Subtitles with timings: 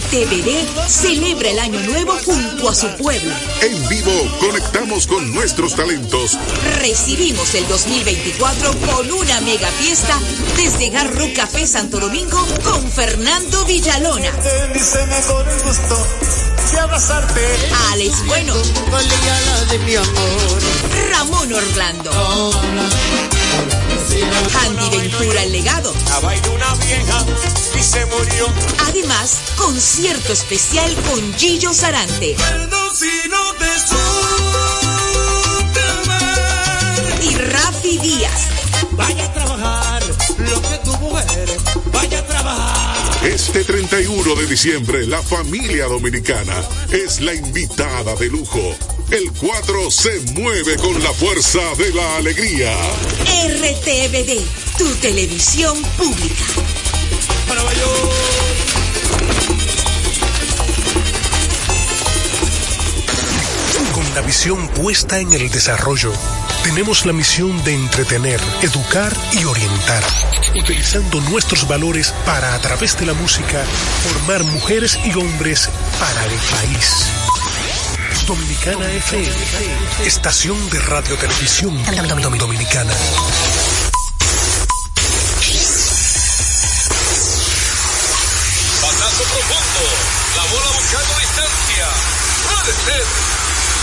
[0.00, 3.32] 31 de RTVD celebra el Año Nuevo junto a su pueblo.
[3.62, 6.38] En vivo, conectamos con nuestros talentos.
[6.80, 10.18] Recibimos el 2024 con una mega fiesta
[10.56, 14.30] desde Garro Café Santo Domingo con Fernando Villalona.
[17.92, 18.54] Alex Bueno.
[21.10, 22.10] Ramón Orlando.
[24.22, 25.92] Andy Ventura el legado.
[26.54, 27.26] una vieja
[27.78, 28.46] y se murió.
[28.88, 32.36] Además, concierto especial con Gillo Sarante.
[37.22, 38.48] y Rafi Díaz.
[38.92, 40.02] Vaya a trabajar
[40.38, 41.48] lo que tu mujer.
[41.92, 43.26] Vaya a trabajar.
[43.26, 48.76] Este 31 de diciembre, la familia dominicana es la invitada de lujo.
[49.10, 52.76] El 4 se mueve con la fuerza de la alegría.
[53.24, 54.42] RTVD,
[54.76, 56.44] tu televisión pública.
[63.94, 66.12] Con la visión puesta en el desarrollo,
[66.64, 70.02] tenemos la misión de entretener, educar y orientar,
[70.56, 73.64] utilizando nuestros valores para, a través de la música,
[74.02, 77.25] formar mujeres y hombres para el país.
[78.26, 79.30] Dominicana FM,
[80.04, 81.80] estación de radio televisión
[82.38, 82.92] dominicana.
[88.82, 89.82] Batazo profundo.
[90.34, 91.86] La bola buscando distancia.
[92.50, 93.04] Puede ser.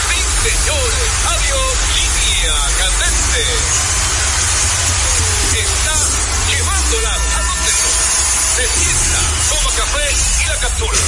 [0.09, 1.09] Sí, señores.
[1.33, 1.73] Adiós.
[1.95, 3.43] Línea candente.
[5.63, 5.97] Está
[6.51, 7.71] llevándola a donde
[8.55, 10.07] se sienta, toma café
[10.43, 10.99] y la captura.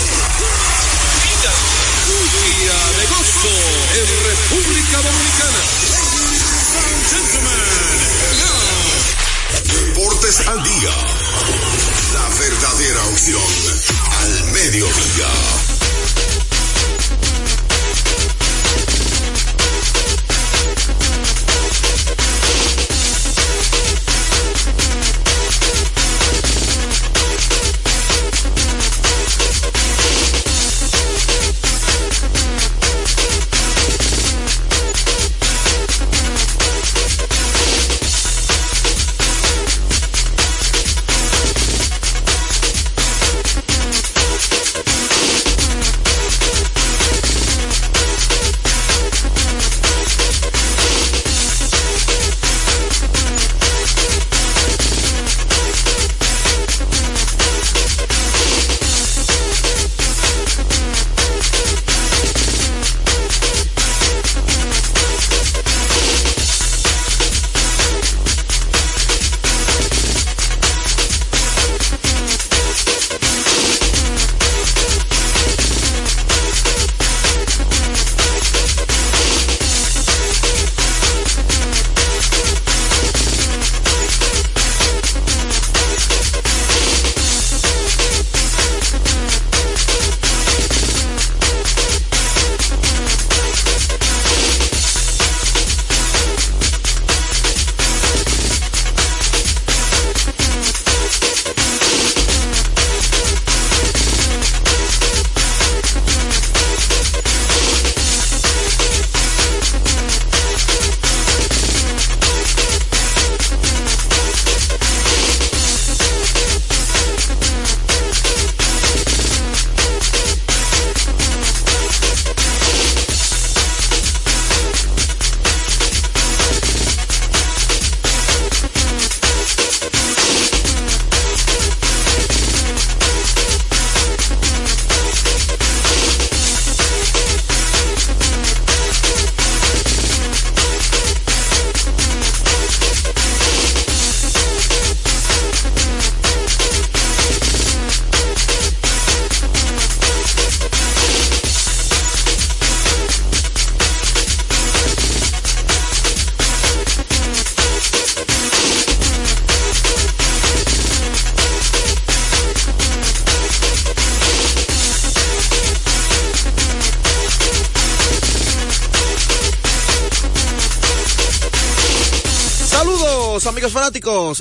[2.06, 3.50] Día de gozo
[3.96, 5.62] en República Dominicana.
[9.64, 10.92] Deportes al día.
[12.14, 13.42] La verdadera opción
[14.22, 15.75] al mediodía.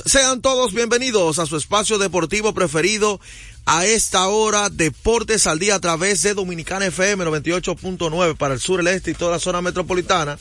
[0.05, 3.19] Sean todos bienvenidos a su espacio deportivo preferido
[3.65, 8.79] a esta hora, Deportes al Día a través de Dominicana FM 98.9 para el sur,
[8.79, 10.37] el este y toda la zona metropolitana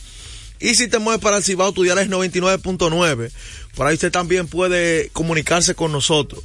[0.61, 3.31] Y si te mueves para el Cibao, tu dial es 99.9.
[3.75, 6.43] Por ahí usted también puede comunicarse con nosotros.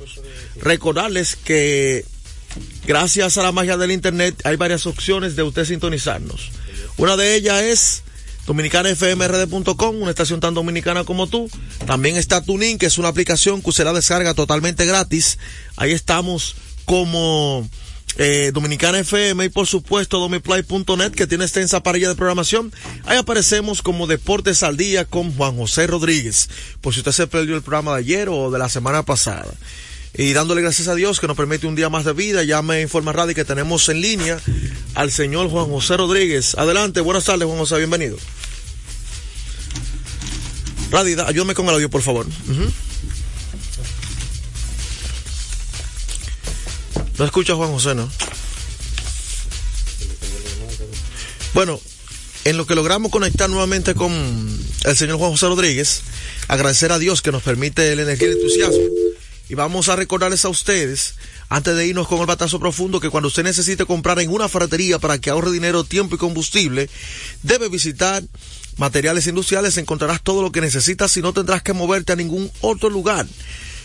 [0.62, 2.06] Recordarles que
[2.88, 6.52] gracias a la magia del Internet hay varias opciones de usted sintonizarnos.
[6.96, 8.04] Una de ellas es
[8.50, 11.48] dominicanafmrd.com, una estación tan dominicana como tú.
[11.86, 15.38] También está Tuning, que es una aplicación que usted descarga totalmente gratis.
[15.78, 16.56] Ahí estamos
[16.86, 17.70] como
[18.18, 22.74] eh, Dominicana FM y por supuesto domiplay.net que tiene extensa parrilla de programación.
[23.06, 26.50] Ahí aparecemos como Deportes al Día con Juan José Rodríguez,
[26.82, 29.54] por si usted se perdió el programa de ayer o de la semana pasada.
[30.18, 32.82] Y dándole gracias a Dios que nos permite un día más de vida, ya me
[32.82, 34.40] informa Radio que tenemos en línea
[34.96, 36.56] al señor Juan José Rodríguez.
[36.58, 38.18] Adelante, buenas tardes Juan José, bienvenido.
[40.92, 42.26] Radio, ayúdame con el audio, por favor.
[47.18, 48.10] No escucha Juan José, ¿no?
[51.54, 51.80] Bueno,
[52.46, 54.14] en lo que logramos conectar nuevamente con
[54.86, 56.02] el señor Juan José Rodríguez,
[56.48, 58.86] agradecer a Dios que nos permite el energía y el entusiasmo.
[59.50, 61.16] Y vamos a recordarles a ustedes,
[61.50, 65.00] antes de irnos con el batazo profundo, que cuando usted necesite comprar en una ferretería
[65.00, 66.90] para que ahorre dinero, tiempo y combustible,
[67.42, 68.24] debe visitar
[68.80, 72.90] materiales industriales, encontrarás todo lo que necesitas y no tendrás que moverte a ningún otro
[72.90, 73.28] lugar.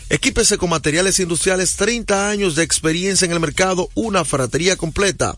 [0.07, 5.35] Equípese con materiales industriales, 30 años de experiencia en el mercado, una ferretería completa.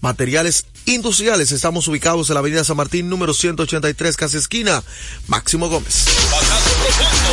[0.00, 4.82] Materiales industriales, estamos ubicados en la avenida San Martín, número 183, casi esquina.
[5.28, 6.04] Máximo Gómez.
[6.04, 7.30] Profundo,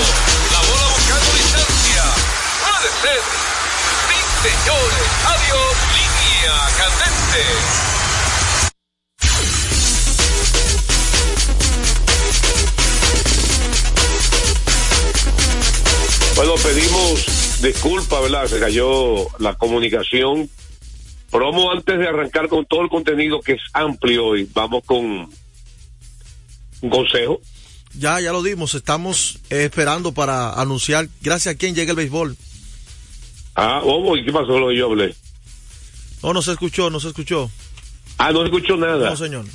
[0.51, 2.04] la bola buscando distancia.
[2.62, 3.21] Puede ser.
[4.07, 5.07] Sí, señores.
[5.25, 7.94] Adiós, línea candente.
[16.35, 18.47] Bueno, pedimos disculpas, ¿verdad?
[18.47, 20.49] Se cayó la comunicación.
[21.31, 24.49] Promo antes de arrancar con todo el contenido que es amplio hoy.
[24.53, 25.29] Vamos con
[26.81, 27.39] un consejo.
[27.97, 28.75] Ya, ya lo dimos.
[28.75, 32.35] Estamos esperando para anunciar gracias a quién llega el béisbol.
[33.55, 33.81] Ah.
[34.17, 35.15] ¿Y qué pasó lo que yo hablé?
[36.21, 37.49] No, no se escuchó, no se escuchó.
[38.17, 39.09] Ah, no escuchó nada.
[39.09, 39.45] No, señor.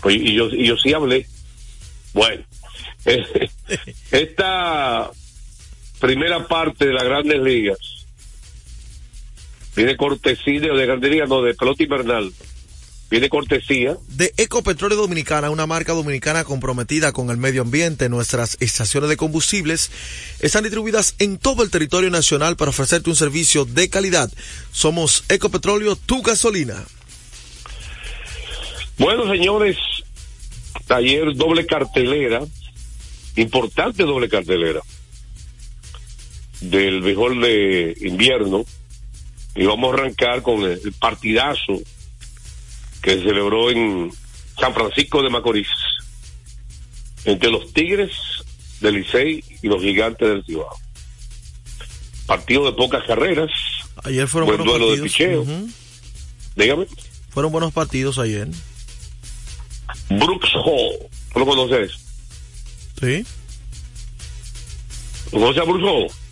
[0.00, 1.26] Pues, y, yo, y yo sí hablé.
[2.14, 2.42] Bueno,
[4.10, 5.10] esta
[6.04, 7.78] primera parte de las grandes ligas
[9.74, 12.30] viene cortesía de grandes ligas, no, de pelota invernal.
[13.10, 13.96] Viene cortesía.
[14.08, 18.10] De Ecopetróleo Dominicana, una marca dominicana comprometida con el medio ambiente.
[18.10, 19.90] Nuestras estaciones de combustibles
[20.40, 24.30] están distribuidas en todo el territorio nacional para ofrecerte un servicio de calidad.
[24.72, 26.84] Somos Ecopetróleo, tu gasolina.
[28.98, 29.78] Bueno, señores,
[30.90, 32.42] ayer doble cartelera,
[33.36, 34.82] importante doble cartelera
[36.70, 38.64] del béisbol de invierno
[39.54, 41.80] y vamos a arrancar con el partidazo
[43.02, 44.10] que se celebró en
[44.58, 45.68] San Francisco de Macorís
[47.24, 48.12] entre los Tigres
[48.80, 50.76] del Licey y los Gigantes del Cibao.
[52.26, 53.50] Partido de pocas carreras.
[54.04, 55.46] Ayer fueron buen buenos duelo partidos.
[55.46, 55.68] de picheo.
[56.56, 56.86] Dígame.
[57.30, 58.48] Fueron buenos partidos ayer.
[60.08, 61.08] Brooks Hall.
[61.32, 61.92] ¿Tú lo conoces?
[63.00, 63.24] Sí.
[65.32, 66.23] ¿Lo conoces a Brooks Hall?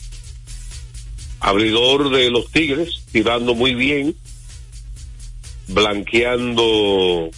[1.43, 4.15] Abridor de los Tigres, tirando muy bien,
[5.67, 7.31] blanqueando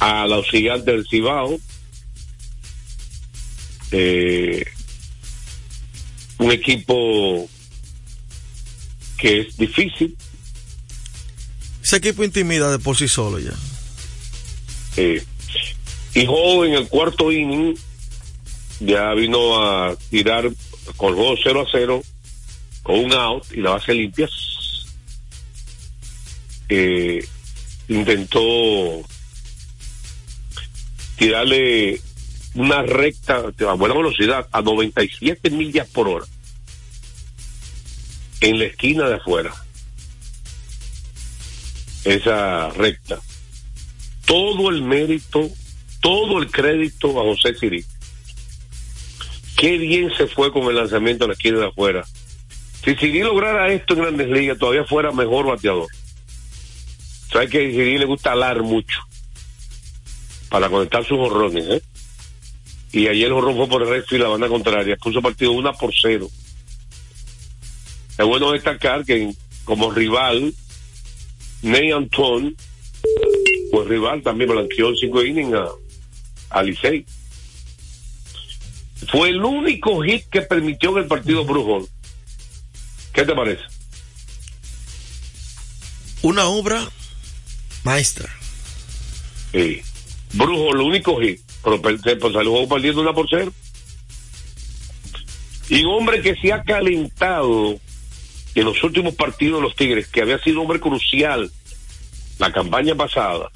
[0.00, 1.60] a los gigantes del Cibao.
[3.92, 4.64] Eh,
[6.38, 7.48] un equipo
[9.16, 10.16] que es difícil,
[11.84, 13.54] Ese equipo intimida de por sí solo ya.
[14.96, 15.22] Eh,
[16.14, 17.76] y Joe en el cuarto inning
[18.80, 20.50] ya vino a tirar
[20.96, 22.02] juego 0 a 0
[22.82, 24.30] con un out y la base limpias.
[26.68, 27.24] Eh,
[27.88, 29.02] intentó
[31.16, 32.00] tirarle
[32.54, 36.26] una recta a buena velocidad a 97 millas por hora
[38.40, 39.54] en la esquina de afuera.
[42.04, 43.20] Esa recta
[44.26, 45.48] todo el mérito,
[46.00, 47.84] todo el crédito a José Siri.
[49.56, 52.04] Qué bien se fue con el lanzamiento a la esquina de afuera.
[52.84, 55.88] Si Siri lograra esto en Grandes Ligas, todavía fuera mejor bateador.
[57.32, 59.00] Sabes que a le gusta alar mucho
[60.48, 61.82] para conectar sus horrones, ¿eh?
[62.92, 64.96] Y ayer el horrón fue por el resto y la banda contraria.
[64.96, 66.28] Puso partido una por cero.
[68.16, 69.32] Es bueno destacar que
[69.64, 70.54] como rival,
[71.62, 72.54] Ney Anton
[73.70, 75.68] pues rival también blanqueó cinco innings a,
[76.50, 77.04] a Licey.
[79.10, 81.86] Fue el único hit que permitió en el partido Brujón.
[83.12, 83.62] ¿Qué te parece?
[86.22, 86.88] Una obra
[87.84, 88.28] maestra.
[89.52, 89.80] Sí.
[90.32, 93.52] Brujo, lo único hit, pero pues, salió perdiendo una por cero.
[95.68, 97.78] Y un hombre que se ha calentado
[98.54, 101.50] en los últimos partidos de los Tigres, que había sido un hombre crucial
[102.38, 103.50] la campaña pasada,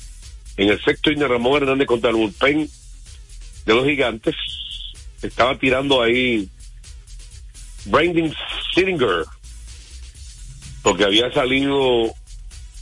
[0.57, 2.69] en el sexto inning Ramón Hernández contra el bullpen
[3.67, 4.35] de los gigantes,
[5.23, 6.49] estaba tirando ahí
[7.87, 8.35] Brandon
[8.75, 9.25] Sittinger,
[10.83, 12.13] porque había salido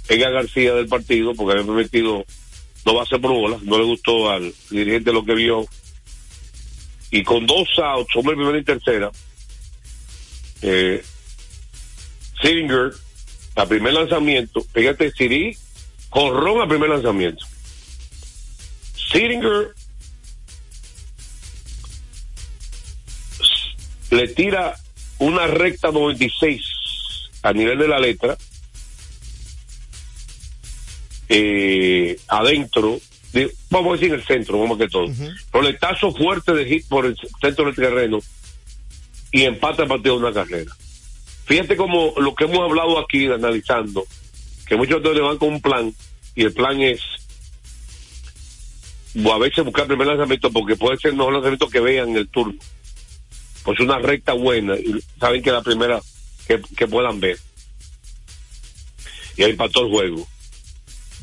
[0.09, 2.25] Edgar García del partido, porque había prometido
[2.85, 5.67] no va a ser por bolas, no le gustó al dirigente lo que vio.
[7.11, 9.11] Y con dos outs, hombre primera y tercera,
[10.63, 11.03] eh,
[12.41, 12.93] Sittinger,
[13.57, 15.57] a primer lanzamiento, fíjate, Siri,
[16.09, 17.45] con Ron a primer lanzamiento.
[19.13, 19.75] Sittinger
[24.11, 24.75] le tira
[25.19, 26.63] una recta 96
[27.43, 28.37] a nivel de la letra
[31.29, 32.99] eh, adentro
[33.33, 35.07] de- vamos a decir en el centro vamos que todo.
[35.53, 38.19] Roletazo fuerte de hit por el centro del terreno
[39.31, 40.73] y empata el partido de una carrera.
[41.45, 44.07] Fíjate como lo que hemos hablado aquí analizando
[44.67, 45.95] que muchos de ellos van con un plan
[46.35, 47.01] y el plan es
[49.25, 52.17] o a veces buscar el primer lanzamiento porque puede ser no lanzamiento que vean en
[52.19, 52.59] el turno
[53.69, 56.01] pues una recta buena y saben que la primera
[56.47, 57.37] que, puedan ver.
[59.37, 60.27] Y ahí empató el juego.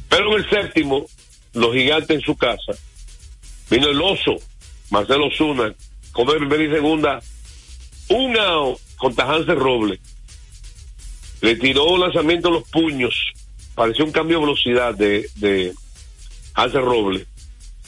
[0.09, 1.07] Pero en el séptimo
[1.53, 2.73] los gigantes en su casa
[3.67, 4.35] vino el oso
[4.91, 5.73] Marcelo Zuna
[6.11, 7.19] con el primera y segunda
[8.09, 9.99] un out contra Hansel Robles.
[11.41, 13.15] Le tiró un lanzamiento a los puños
[13.73, 15.73] pareció un cambio de velocidad de, de
[16.53, 17.25] Hansel Robles.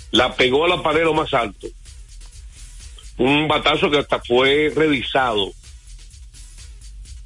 [0.09, 1.67] La pegó a la pared lo más alto
[3.17, 5.51] un batazo que hasta fue revisado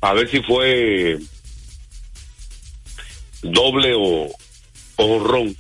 [0.02, 1.20] a ver si fue
[3.44, 4.30] doble o,
[4.98, 5.56] o ron.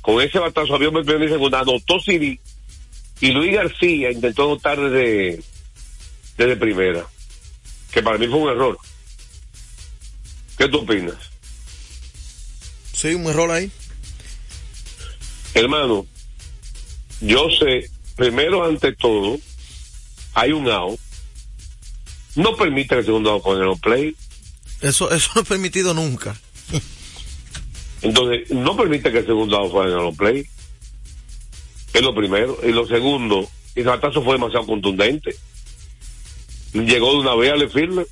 [0.00, 2.38] Con ese batazo había un primer y segunda, anotó Siri
[3.20, 5.42] y Luis García intentó anotar desde,
[6.36, 7.06] desde primera,
[7.90, 8.78] que para mí fue un error.
[10.58, 11.16] ¿Qué tú opinas?
[12.92, 13.70] Sí, un error ahí.
[15.54, 16.06] Hermano,
[17.20, 19.38] yo sé, primero ante todo,
[20.34, 20.98] hay un out.
[22.34, 24.16] No permite que el segundo out en el play.
[24.80, 26.38] Eso, eso no es permitido nunca.
[28.02, 30.46] Entonces, no permite que el segundo out fuera en el play.
[31.94, 32.58] Es lo primero.
[32.62, 35.34] Y lo segundo, el batazo fue demasiado contundente.
[36.72, 38.04] Llegó de una vez al firme,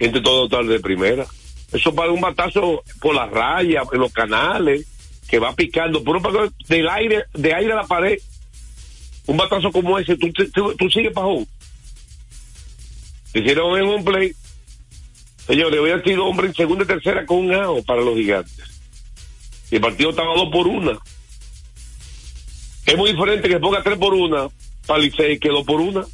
[0.00, 1.26] entre todo tal de primera.
[1.72, 4.86] Eso para un batazo por la raya, en los canales,
[5.28, 8.18] que va picando, por un batazo del aire, de aire a la pared
[9.26, 11.46] un batazo como ese, tú, tú, tú sigues bajón.
[13.32, 14.32] Hicieron en un play.
[15.46, 18.64] Señores, habían sido hombre en segunda y tercera con un ajo para los gigantes.
[19.70, 20.98] Y el partido estaba dos por una.
[22.86, 24.48] Es muy diferente que ponga tres por una
[24.86, 26.04] para Licey que dos por una.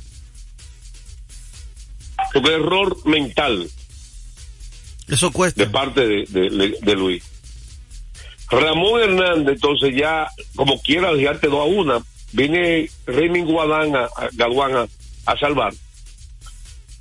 [2.32, 3.68] Porque error mental.
[5.08, 5.64] Eso cuesta.
[5.64, 7.24] De parte de, Luis.
[8.48, 14.08] Ramón Hernández, entonces ya, como quiera, gigante 2 a 1, Vine Raymond Guadán a,
[15.26, 15.72] a, salvar.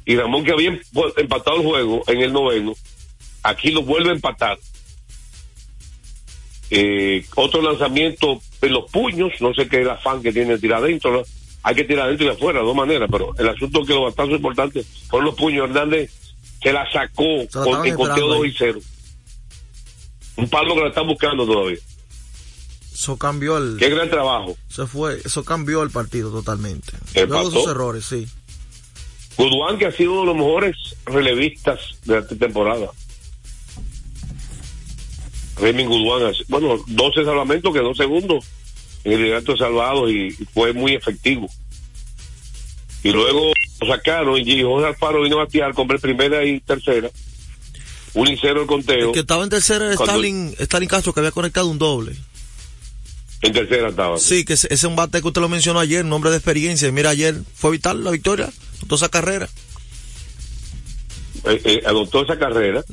[0.06, 0.80] Y Ramón, que había
[1.18, 2.74] empatado el juego en el noveno,
[3.44, 4.58] aquí lo vuelve a empatar.
[6.72, 11.24] Eh, otro lanzamiento en los puños, no sé qué el afán que tiene tirar adentro,
[11.64, 14.36] hay que tirar adentro y afuera, de dos maneras, pero el asunto que lo bastante
[14.36, 15.70] importante fueron los puños.
[15.70, 16.12] Hernández
[16.62, 18.80] se la sacó con, en conteo 2 y 0.
[20.38, 21.78] Un palo que la están buscando todavía.
[23.00, 23.78] Eso cambió el.
[23.78, 24.58] Qué gran trabajo.
[24.68, 25.22] Se fue.
[25.24, 26.92] Eso cambió el partido totalmente.
[27.14, 27.28] Empató.
[27.44, 28.28] Luego de sus errores, sí.
[29.38, 30.76] Goodwan, que ha sido uno de los mejores
[31.06, 32.90] relevistas de esta temporada.
[35.58, 38.40] Goodwan, hace- bueno, 12 salvamentos, quedó segundo
[39.06, 41.50] en el liderato de salvados y, fue muy efectivo.
[43.04, 47.10] Y luego lo sacaron y José Alfaro vino a batear con el primera y tercera.
[48.14, 49.08] Un y cero el conteo.
[49.08, 52.18] El que estaba en tercera era Cuando- Stalin, Stalin Castro, que había conectado un doble.
[53.42, 54.18] En tercera estaba.
[54.18, 56.92] Sí, que ese es un bate que usted lo mencionó ayer, un hombre de experiencia.
[56.92, 58.50] Mira, ayer fue vital la victoria,
[58.88, 59.48] toda esa carrera.
[61.46, 62.84] Eh, eh, adoptó esa carrera.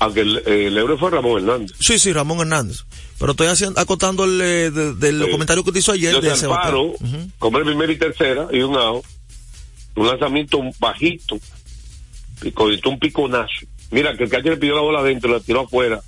[0.00, 1.76] Aunque el, eh, el héroe fue Ramón Hernández.
[1.78, 2.78] Sí, sí, Ramón Hernández.
[3.18, 5.32] Pero estoy haciendo, acotando el, eh, de, de los Sí.
[5.32, 6.74] comentarios que usted hizo ayer de José ese bate.
[6.74, 7.30] Ujú.
[7.38, 9.04] con el primera y tercera y un out.
[9.94, 11.38] Un lanzamiento bajito.
[12.42, 13.48] Y con un piconazo.
[13.92, 16.02] Mira, que el catcher le pidió la bola adentro, la tiró afuera.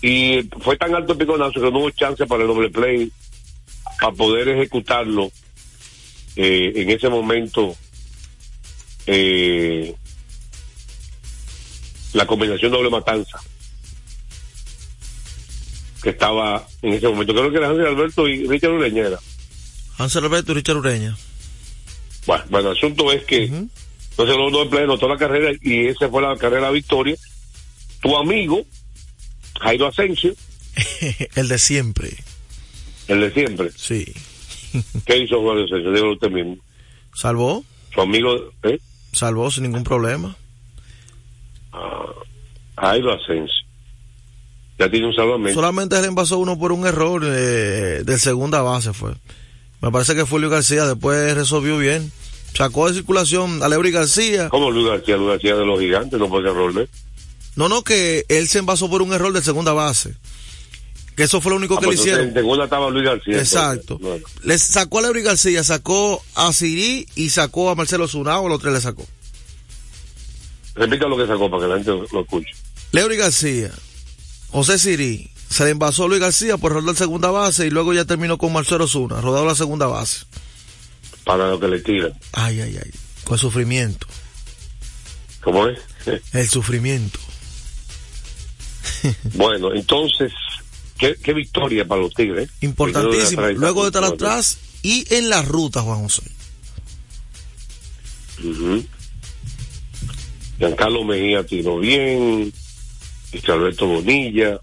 [0.00, 3.10] Y fue tan alto el piconazo que no hubo chance para el doble play
[4.00, 5.30] para poder ejecutarlo
[6.36, 7.74] eh, en ese momento.
[9.06, 9.94] eh,
[12.12, 13.38] la combinación doble matanza.
[16.02, 17.34] que estaba en ese momento.
[17.34, 19.18] Creo que era Ángel Alberto y Richard Ureña era.
[19.98, 21.16] Ángel Alberto y Richard Ureña.
[22.26, 26.08] Bueno, bueno, el asunto es que entonces los dos empleados toda la carrera y esa
[26.08, 27.16] fue la carrera victoria.
[28.00, 28.62] Tu amigo,
[29.60, 30.34] Jairo Asensio,
[31.34, 32.16] el de siempre.
[33.08, 34.12] el de siempre, Sí.
[35.06, 35.92] ¿qué hizo Jairo Asensio?
[35.92, 36.56] Dígalo usted mismo.
[37.14, 38.78] Salvó, Su amigo, ¿eh?
[39.12, 40.36] salvó sin ningún problema.
[42.76, 43.66] Jairo Asensio.
[44.78, 45.54] Ya tiene un salvamento.
[45.60, 49.12] Solamente envasó uno por un error eh, del segunda base fue.
[49.80, 52.12] Me parece que fue Luis García, después resolvió bien.
[52.54, 54.48] Sacó de circulación a Leury García.
[54.48, 55.16] ¿Cómo Luis García?
[55.16, 56.88] Luis García de los gigantes, no puede error,
[57.58, 60.14] No, no, que él se envasó por un error del segunda base.
[61.16, 62.28] Que eso fue lo único Ah, que pues le entonces hicieron.
[62.28, 63.36] En segunda estaba Luis García.
[63.36, 63.94] Exacto.
[63.94, 64.22] entonces.
[64.22, 64.26] Bueno.
[64.44, 68.74] Le sacó a Leury García, sacó a Siri y sacó a Marcelo Zunao, los tres
[68.74, 69.04] le sacó.
[70.76, 72.52] Repita lo que sacó para que la gente lo escuche.
[72.92, 73.72] Leury García,
[74.52, 77.92] José Siri, se le envasó a Luis García por error del segunda base y luego
[77.92, 80.26] ya terminó con Marcelo Zuna, rodado la segunda base.
[81.24, 82.12] Para lo que le tiran.
[82.34, 82.90] Ay, ay, ay.
[83.24, 84.06] Con sufrimiento.
[85.42, 85.80] ¿Cómo es?
[86.32, 87.18] El sufrimiento.
[89.34, 90.32] bueno, entonces,
[90.98, 92.50] ¿qué, qué victoria para los Tigres.
[92.60, 93.42] Importantísimo.
[93.42, 96.22] Primero Luego de estar atrás y en la ruta, Juan José.
[98.42, 98.84] Ujú.
[100.58, 102.52] Giancarlo Mejía tiró bien.
[103.32, 104.56] Y Alberto Bonilla.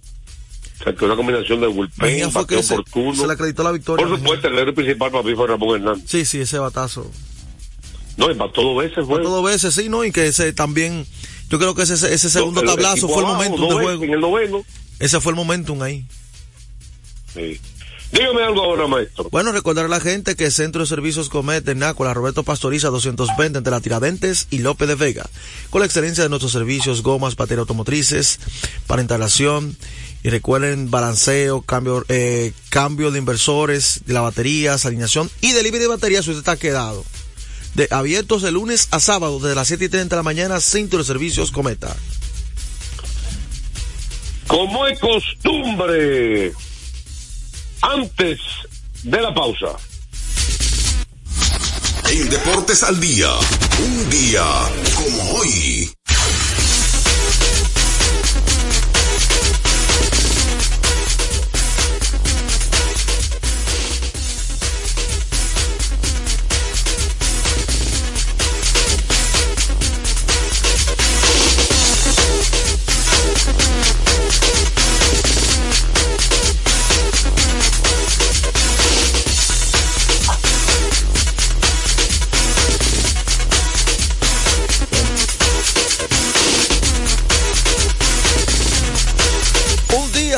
[0.80, 3.16] O sea, que una combinación de bullpen, bateo se, oportuno.
[3.16, 4.06] se le acreditó la victoria.
[4.06, 6.04] Por supuesto, el héroe principal para mí fue Ramón Hernández.
[6.08, 7.10] Sí, sí, ese batazo.
[8.18, 9.22] No, y bató dos veces, fue.
[9.22, 10.04] Todo veces, sí, ¿no?
[10.04, 11.06] Y que también,
[11.50, 14.04] yo creo que ese, ese segundo El tablazo fue el abajo, momentum de juego.
[14.04, 14.66] En el noveno.
[15.00, 16.06] Ese fue el momentum ahí.
[17.34, 17.60] Sí.
[18.12, 19.30] Dígame algo ahora, maestro.
[19.30, 23.58] Bueno, recordar a la gente que Centro de Servicios Comet de Nácola, Roberto Pastoriza 220
[23.58, 25.26] entre la Tiradentes y López de Vega.
[25.70, 28.40] Con la excelencia de nuestros servicios, gomas, baterías automotrices,
[28.88, 29.76] para instalación.
[30.24, 35.88] Y recuerden, balanceo, cambio, eh, cambio de inversores, de la batería, alineación y delivery de
[35.88, 37.04] baterías si usted está quedado.
[37.76, 41.00] De, abiertos de lunes a sábado, desde las 7 y 30 de la mañana, Centro
[41.00, 41.96] de Servicios Cometa.
[44.48, 46.54] Como es costumbre,
[47.82, 48.40] antes
[49.04, 49.76] de la pausa.
[52.10, 53.30] En Deportes al Día,
[53.80, 54.46] un día
[54.96, 55.92] como hoy.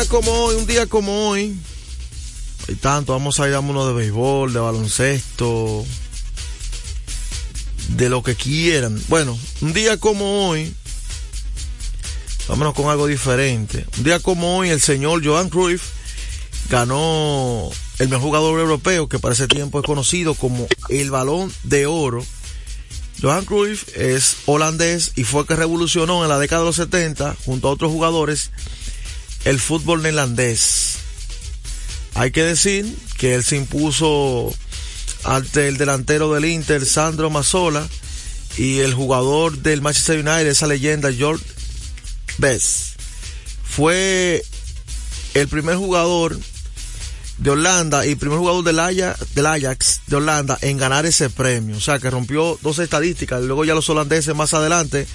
[0.07, 1.57] Como hoy, un día como hoy.
[2.67, 5.85] Hay tanto, vamos a ir a uno de béisbol, de baloncesto,
[7.89, 9.01] de lo que quieran.
[9.07, 10.73] Bueno, un día como hoy,
[12.47, 13.85] vámonos con algo diferente.
[13.97, 15.83] Un día como hoy, el señor Johan Cruyff
[16.69, 21.85] ganó el mejor jugador europeo, que para ese tiempo es conocido como el balón de
[21.85, 22.25] oro.
[23.21, 27.35] Johan Cruyff es holandés y fue el que revolucionó en la década de los 70,
[27.45, 28.51] junto a otros jugadores,
[29.45, 30.97] el fútbol neerlandés.
[32.15, 34.53] Hay que decir que él se impuso
[35.23, 37.87] ante el delantero del Inter, Sandro Mazzola,
[38.57, 41.45] y el jugador del Manchester United, esa leyenda, George
[42.37, 42.99] Best.
[43.63, 44.43] Fue
[45.33, 46.39] el primer jugador
[47.37, 51.77] de Holanda y primer jugador del Ajax, del Ajax de Holanda en ganar ese premio.
[51.77, 53.43] O sea, que rompió dos estadísticas.
[53.43, 55.07] Luego ya los holandeses más adelante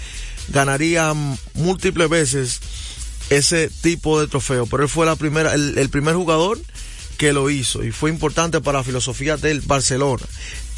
[0.48, 2.60] ganarían múltiples veces
[3.36, 4.66] ese tipo de trofeo.
[4.66, 6.58] Pero él fue la primera, el, el primer jugador
[7.18, 10.24] que lo hizo y fue importante para la filosofía del Barcelona.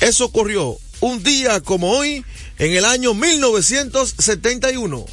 [0.00, 2.24] Eso ocurrió un día como hoy
[2.58, 5.06] en el año 1971.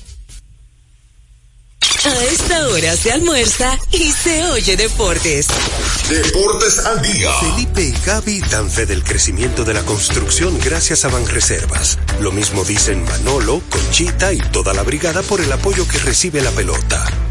[2.04, 5.48] A esta hora se almuerza y se oye deportes.
[6.10, 7.32] Deportes al Día.
[7.40, 12.00] Felipe y Gaby dan fe del crecimiento de la construcción gracias a Banreservas.
[12.20, 16.52] Lo mismo dicen Manolo, Conchita y toda la brigada por el apoyo que recibe la
[16.52, 17.31] pelota.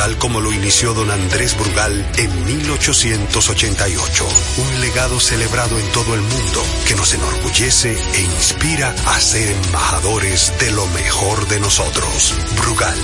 [0.00, 4.26] tal como lo inició don Andrés Brugal en 1888.
[4.56, 10.54] Un legado celebrado en todo el mundo que nos enorgullece e inspira a ser embajadores
[10.58, 12.34] de lo mejor de nosotros.
[12.56, 12.96] Brugal,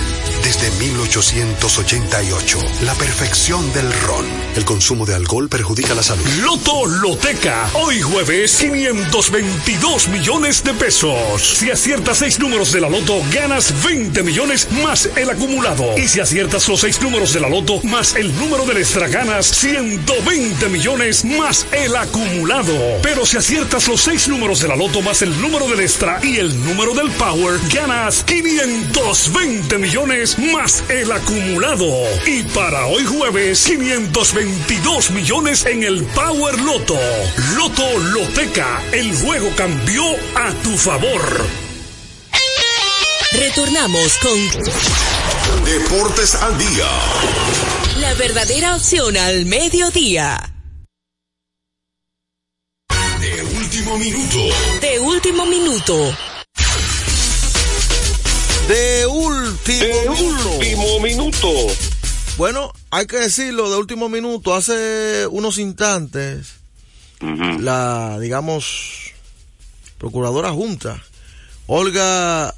[0.43, 4.25] desde 1888, la perfección del ron.
[4.55, 6.25] El consumo de alcohol perjudica la salud.
[6.41, 11.57] Loto Loteca, hoy jueves 522 millones de pesos.
[11.59, 15.95] Si aciertas seis números de la Loto, ganas 20 millones más el acumulado.
[15.95, 19.45] Y si aciertas los seis números de la Loto más el número del extra, ganas
[19.47, 22.73] 120 millones más el acumulado.
[23.03, 26.37] Pero si aciertas los seis números de la Loto más el número del extra y
[26.37, 31.89] el número del Power, ganas 520 millones más el acumulado.
[32.25, 36.97] Y para hoy jueves, 522 millones en el Power Loto.
[37.57, 40.03] Loto Loteca, el juego cambió
[40.35, 41.45] a tu favor.
[43.33, 45.16] Retornamos con
[45.65, 46.87] Deportes al día.
[47.99, 50.53] la verdadera opción al mediodía.
[53.19, 54.39] De último minuto.
[54.81, 56.15] De último minuto.
[58.67, 61.47] De último De último minuto.
[62.37, 66.55] Bueno, hay que decirlo, de último minuto, hace unos instantes,
[67.19, 69.13] la, digamos,
[69.97, 71.03] procuradora junta,
[71.65, 72.53] Olga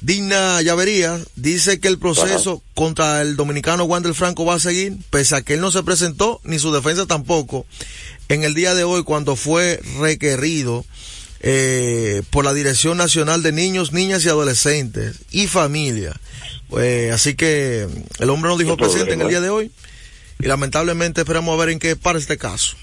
[0.00, 5.34] Digna Llavería, dice que el proceso contra el dominicano Wander Franco va a seguir, pese
[5.34, 7.66] a que él no se presentó, ni su defensa tampoco,
[8.28, 10.84] en el día de hoy cuando fue requerido
[11.40, 16.14] eh, por la Dirección Nacional de Niños, Niñas y Adolescentes y Familia.
[16.78, 19.70] Eh, así que el hombre no dijo presente en el día de hoy
[20.38, 22.76] y lamentablemente esperamos a ver en qué para este caso.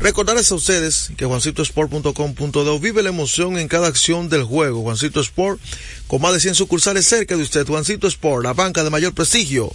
[0.00, 4.80] Recordarles a ustedes que juancitosport.com.do vive la emoción en cada acción del juego.
[4.80, 5.60] Juancito Sport,
[6.06, 7.66] con más de 100 sucursales cerca de usted.
[7.66, 9.70] Juancito Sport, la banca de mayor prestigio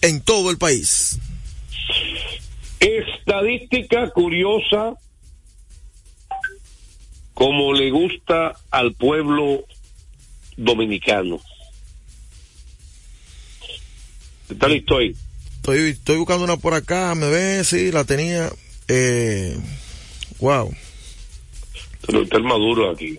[0.00, 1.20] en todo el país.
[2.80, 4.94] Estadística curiosa,
[7.32, 9.64] como le gusta al pueblo
[10.56, 11.40] dominicano.
[14.50, 15.14] Está listo ahí.
[15.54, 18.50] Estoy, estoy buscando una por acá, me ve, sí, la tenía.
[18.94, 19.58] Eh,
[20.38, 20.70] wow.
[22.06, 23.18] Pero está el maduro aquí.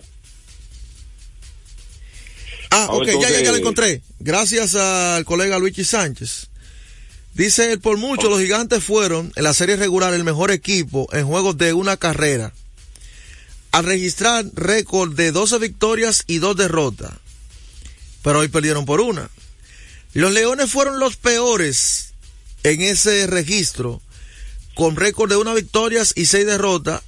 [2.70, 4.00] Ah, ok, ya, ya, ya la encontré.
[4.20, 6.48] Gracias al colega Luigi Sánchez.
[7.34, 11.26] Dice él, por mucho, los gigantes fueron en la serie regular el mejor equipo en
[11.26, 12.52] juegos de una carrera.
[13.72, 17.14] Al registrar récord de 12 victorias y 2 derrotas.
[18.22, 19.28] Pero hoy perdieron por una.
[20.12, 22.14] Los Leones fueron los peores
[22.62, 24.00] en ese registro,
[24.74, 27.02] con récord de una victorias y 6 derrotas,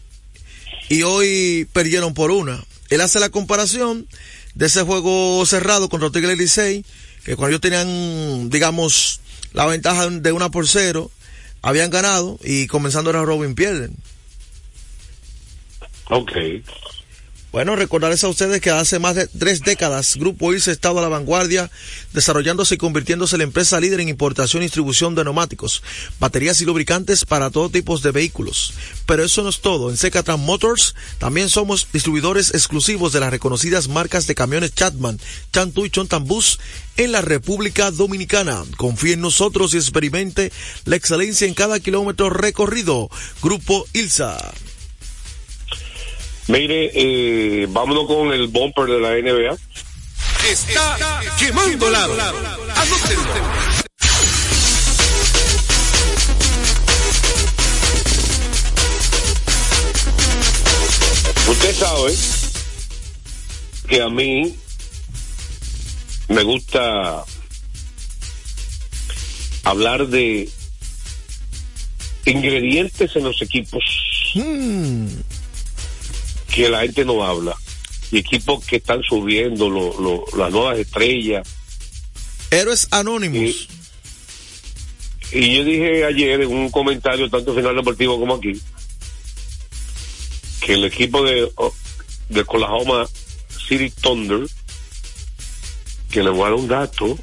[0.89, 2.65] y hoy perdieron por una.
[2.91, 4.07] Él hace la comparación
[4.55, 6.85] de ese juego cerrado contra Tigre Licey,
[7.25, 9.21] que cuando ellos tenían, digamos,
[9.53, 11.11] la ventaja de una por cero,
[11.63, 13.97] habían ganado y comenzando era Robin pierden.
[16.09, 16.33] Ok.
[17.57, 21.01] Bueno, recordarles a ustedes que hace más de tres décadas Grupo IRSA ha estado a
[21.01, 21.71] la vanguardia,
[22.13, 25.83] desarrollándose y convirtiéndose en la empresa líder en importación y distribución de neumáticos,
[26.21, 28.75] baterías y lubricantes para todo tipo de vehículos.
[29.07, 29.89] Pero eso no es todo.
[29.89, 35.19] En Secatran Motors también somos distribuidores exclusivos de las reconocidas marcas de camiones Chatman,
[35.51, 36.61] Chantu y Chontambus
[36.99, 38.65] en la República Dominicana.
[38.77, 40.53] Confíe en nosotros y experimente
[40.85, 43.09] la excelencia en cada kilómetro recorrido.
[43.41, 44.37] Grupo ILSA.
[46.49, 49.57] Mire, eh, vámonos con el bumper de la NBA.
[50.49, 52.15] Está quemando lado.
[61.49, 62.15] Usted sabe
[63.89, 64.57] que a mí
[66.29, 67.25] me gusta
[69.65, 70.49] hablar de
[72.25, 73.83] ingredientes en los equipos
[74.37, 75.07] Mm.
[76.57, 77.55] Que la gente no habla.
[78.11, 81.47] Y equipos que están subiendo, lo- lo- las nuevas estrellas.
[82.51, 83.69] Héroes Anónimos.
[85.33, 88.59] Y yo dije ayer en un comentario, tanto en Final Deportivo como aquí,
[90.65, 91.51] que el equipo de,
[92.31, 93.07] de Oklahoma
[93.69, 94.47] City Thunder,
[96.11, 97.19] que le voy a dar un dato,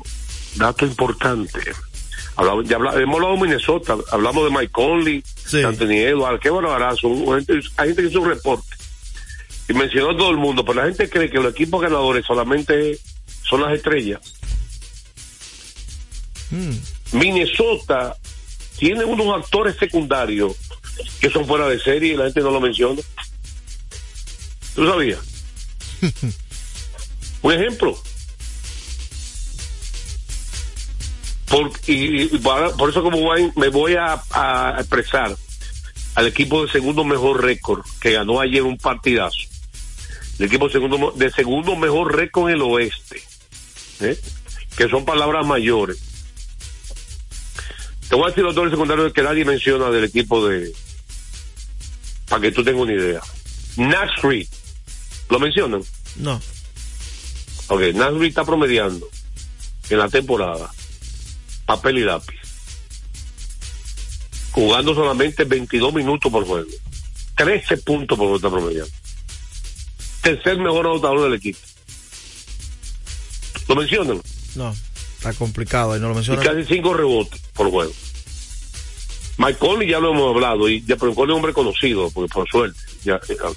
[0.56, 1.60] dato importante.
[2.36, 5.64] Hablamos, ya habla- hemos hablado de Minnesota, hablamos de Mike Conley, Sí.
[5.64, 7.08] Anthony Edwards, qué barbarazo.
[7.34, 8.76] Hay gente que hizo un reporte
[9.70, 13.00] y mencionó a todo el mundo, pero la gente cree que los equipos ganadores solamente
[13.48, 14.20] son las estrellas.
[17.12, 18.16] Minnesota
[18.78, 20.54] tiene unos actores secundarios
[21.20, 23.02] que son fuera de serie y la gente no lo menciona.
[24.76, 25.20] ¿Tú sabías?
[27.42, 27.98] Un ejemplo.
[31.50, 35.36] Por, y, por eso como voy- me voy a, a expresar
[36.16, 39.38] al equipo de segundo mejor récord que ganó ayer un partidazo.
[40.44, 43.24] El equipo segundo, de segundo mejor récord en el oeste.
[44.02, 44.20] ¿eh?
[44.76, 45.98] Que son palabras mayores.
[48.10, 50.74] Te voy a decir los dos secundarios que nadie menciona del equipo de...
[52.28, 53.22] Para que tú tengas una idea.
[53.78, 54.50] Nashville.
[55.30, 55.82] ¿Lo mencionan?
[56.18, 56.42] No.
[57.68, 59.08] Ok, Nashville está promediando
[59.90, 60.70] en la temporada
[61.66, 62.36] papel y lápiz.
[64.52, 66.70] Jugando solamente 22 minutos por juego.
[67.38, 69.03] 13 puntos por está promediando.
[70.24, 71.60] Tercer mejor anotador del equipo.
[73.68, 74.22] ¿Lo mencionan?
[74.56, 74.74] No.
[75.18, 75.96] Está complicado.
[75.96, 76.42] Y no lo Y menciona.
[76.42, 77.92] casi 5 rebotes por juego.
[79.38, 82.34] Mike Conley ya lo hemos hablado, y ya, pero Conley es un hombre conocido, porque
[82.34, 82.80] por suerte.
[83.04, 83.52] Ya, eh, ah.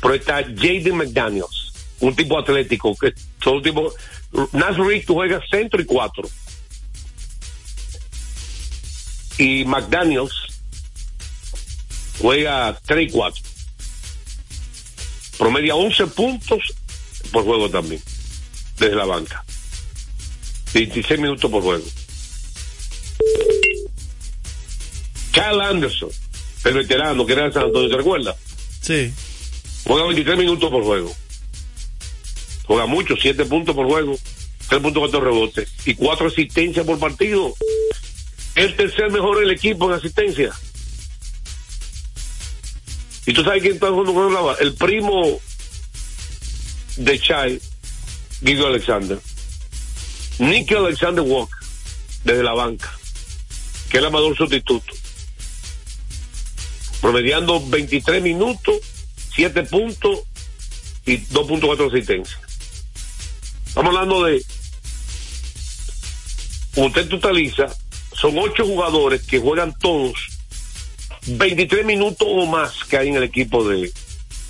[0.00, 3.92] pero está Jaden McDaniels, un tipo atlético, que son un tipo.
[4.52, 6.28] Nasrick, tú juegas centro y cuatro.
[9.38, 10.32] Y McDaniels
[12.20, 13.42] juega 3 y 4.
[15.38, 16.74] Promedia 11 puntos
[17.30, 18.02] por juego también,
[18.78, 19.44] desde la banca.
[20.74, 21.84] 26 minutos por juego.
[25.32, 26.10] Kyle Anderson,
[26.64, 28.36] el veterano que era de San Antonio, ¿te recuerdas?
[28.80, 29.12] Sí.
[29.84, 31.14] Juega 23 minutos por juego.
[32.64, 34.18] Juega mucho, 7 puntos por juego,
[34.68, 37.54] 3.4 rebotes y 4 asistencias por partido.
[38.54, 40.52] El tercer mejor del equipo en asistencia.
[43.28, 45.38] ¿Y tú sabes quién está jugando con la El primo
[46.96, 47.60] de Chai,
[48.40, 49.18] Guido Alexander.
[50.38, 51.58] Nicky Alexander Walker,
[52.24, 52.90] desde la banca,
[53.90, 54.94] que es el amador sustituto.
[57.02, 58.76] Promediando 23 minutos,
[59.34, 60.20] 7 puntos
[61.04, 62.40] y 2.4 asistencias.
[63.66, 64.42] Estamos hablando de.
[66.76, 67.66] Usted totaliza,
[68.14, 70.37] son 8 jugadores que juegan todos
[71.36, 73.92] 23 minutos o más que hay en el equipo de,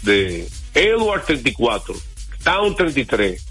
[0.03, 1.95] de Edward 34,
[2.45, 3.45] Town 33,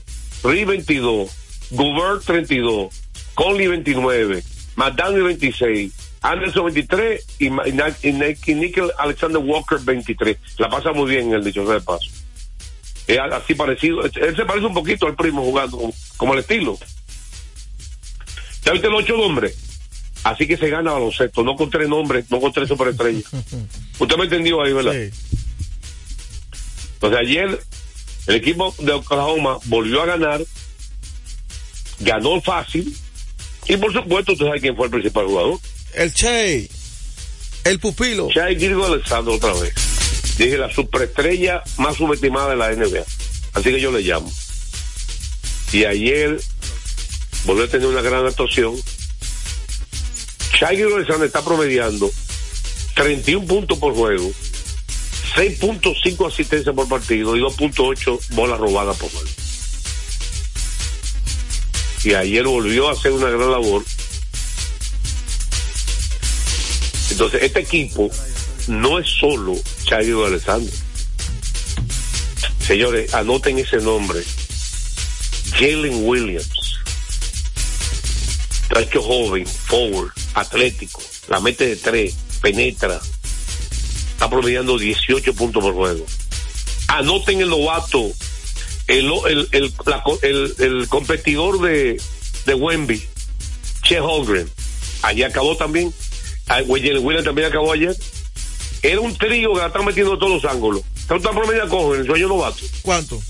[0.43, 1.29] Ri 22,
[1.71, 2.93] Gobert 32,
[3.33, 4.43] Conley 29,
[4.75, 10.37] McDaniel 26, Anderson 23 y, y Nickel Alexander Walker 23.
[10.57, 12.09] La pasa muy bien en el dicho de paso.
[13.07, 14.03] Es así parecido.
[14.03, 16.77] Él se parece un poquito al primo jugando, como, como el estilo.
[18.63, 19.66] ¿Ya viste los ocho nombres?
[20.27, 23.23] Así que se gana baloncesto, no con tres nombres, no con tres superestrellas.
[23.99, 24.91] Usted me entendió ahí, ¿verdad?
[24.91, 25.09] Sí.
[26.95, 27.59] Entonces ayer
[28.27, 30.43] el equipo de Oklahoma volvió a ganar,
[32.01, 32.93] ganó fácil
[33.67, 35.59] y por supuesto usted sabe quién fue el principal jugador.
[35.93, 36.69] El Che.
[37.63, 38.29] El pupilo.
[38.29, 39.73] Shai Gilgo Alexander otra vez.
[40.37, 43.03] Dije la superestrella más subestimada de la NBA.
[43.53, 44.29] Así que yo le llamo.
[45.71, 46.37] Y ayer
[47.45, 48.75] volvió a tener una gran actuación.
[50.57, 52.11] Gilgo Alexander está promediando
[52.95, 54.31] 31 puntos por juego,
[55.35, 59.29] 6.5 asistencias por partido y 2.8 bolas robadas por juego.
[62.03, 63.83] Y ayer volvió a hacer una gran labor.
[67.11, 68.09] Entonces, este equipo
[68.67, 70.73] no es solo Chayo Alexander.
[72.65, 74.23] Señores, anoten ese nombre.
[75.51, 76.79] Jalen Williams.
[78.69, 82.99] Tracho joven, forward, atlético, la mete de tres, penetra.
[84.11, 86.05] Está promediando 18 puntos por juego.
[86.87, 88.11] Anoten el novato,
[88.87, 92.01] el, el, el, la el- competidor de,
[92.45, 93.03] de Wemby,
[93.83, 94.49] Che Holgren.
[95.03, 95.93] Allí acabó también.
[96.47, 97.95] Ah, Jalen Williams también acabó ayer.
[98.81, 100.81] Era un trío que la están metiendo todos los ángulos.
[100.95, 102.63] Está está promediando con el sueño novato.
[102.81, 103.21] ¿Cuánto?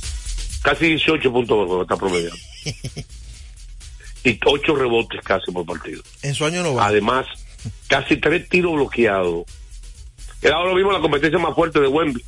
[0.62, 2.38] Casi 18 puntos por juego está promediando.
[4.28, 6.04] y 8 rebotes casi por partido.
[6.22, 6.88] En su año no va.
[6.88, 7.26] Además,
[7.88, 9.46] casi 3 tiros bloqueados.
[10.42, 12.24] Era ahora mismo la competencia más fuerte de Wembley.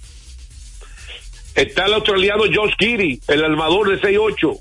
[1.56, 4.60] Está el australiano Josh Giddy, el armador de 6-8.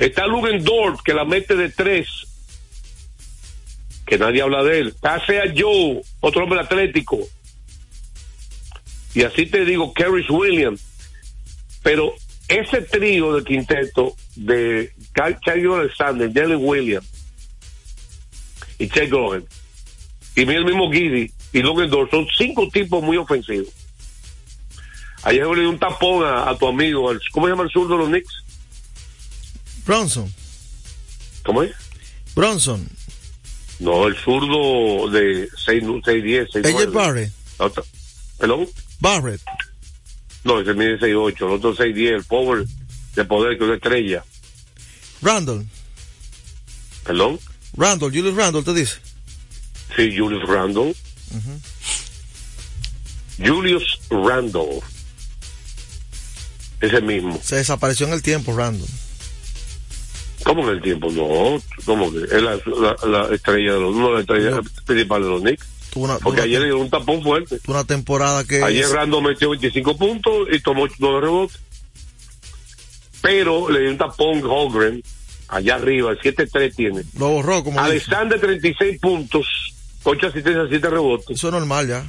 [0.00, 2.08] Está Lugen Dort, que la mete de 3.
[4.04, 4.88] Que nadie habla de él.
[4.88, 7.20] Está Sea Joe, otro hombre atlético.
[9.14, 10.84] Y así te digo, Kerris Williams.
[11.84, 12.14] Pero
[12.48, 17.06] ese trío de quinteto de Charlie Alexander, Jalen Williams
[18.78, 19.44] y Che Gogan
[20.36, 23.68] y el mismo Giddy y Logan Dort son cinco tipos muy ofensivos.
[25.22, 27.88] Ayer le di un tapón a, a tu amigo, al- ¿cómo se llama el sur
[27.88, 28.42] de los Knicks?
[29.86, 30.32] Bronson.
[31.44, 31.72] ¿Cómo es?
[32.34, 32.86] Bronson.
[33.78, 36.66] No, el zurdo de 6'10, 6'9.
[36.66, 37.32] AJ Barrett.
[37.58, 37.84] Otro.
[38.38, 38.68] ¿Perdón?
[39.00, 39.40] Barrett.
[40.42, 42.64] No, ese mide 6'8, el otro 6'10, el power
[43.14, 44.24] de poder que es una estrella.
[45.22, 45.66] Randall.
[47.04, 47.38] ¿Perdón?
[47.76, 48.94] Randall, Julius Randall, te dice.
[49.96, 50.94] Sí, Julius Randall.
[53.38, 54.80] Julius Randall.
[56.80, 57.40] Ese mismo.
[57.42, 58.88] Se desapareció en el tiempo, Randall.
[60.44, 61.10] ¿Cómo en el tiempo?
[61.10, 62.18] No, ¿cómo que?
[62.24, 65.66] Es la, la, la estrella de los, no la estrella principal de los Knicks.
[65.94, 67.60] Una, Porque ayer una, le dio un tapón fuerte.
[67.66, 68.62] una temporada que.
[68.62, 71.58] Ayer Randall metió 25 puntos y tomó 9 rebotes.
[73.24, 75.02] Pero le dio un tapón Holgren
[75.48, 77.04] allá arriba, el 7-3 tiene.
[77.18, 77.92] Lo borró, como dice.
[77.92, 79.46] Alexander 36 puntos,
[80.02, 81.30] 8 asistencias, 7 rebotes.
[81.30, 82.04] Eso es normal ya.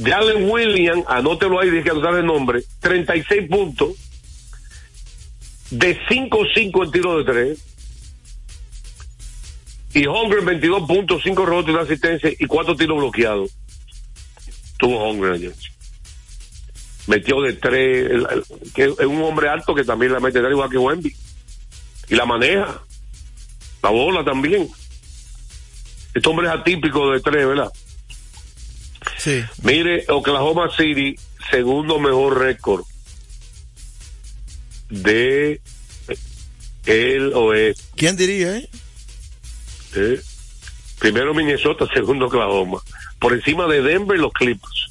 [0.00, 3.96] Jalen Williams, anótelo ahí, dije que no el nombre, 36 puntos,
[5.70, 7.58] de 5-5 en tiro de 3.
[9.94, 13.50] Y Holmgren 22 puntos, 5 rebotes de asistencia y 4 tiros bloqueados.
[14.78, 15.54] Tuvo Holmgren ayer.
[17.08, 18.22] Metió de 3,
[18.74, 21.16] que es un hombre alto que también la mete de igual que Wemby.
[22.10, 22.82] Y la maneja.
[23.82, 24.68] La bola también.
[26.14, 27.72] Este hombre es atípico de 3, ¿verdad?
[29.16, 29.42] Sí.
[29.62, 31.16] Mire, Oklahoma City,
[31.50, 32.84] segundo mejor récord
[34.90, 35.60] de
[36.86, 37.82] el oeste.
[37.96, 38.68] ¿Quién diría, eh?
[39.94, 40.20] ¿eh?
[40.98, 42.80] Primero Minnesota, segundo Oklahoma.
[43.18, 44.87] Por encima de Denver, los Clippers.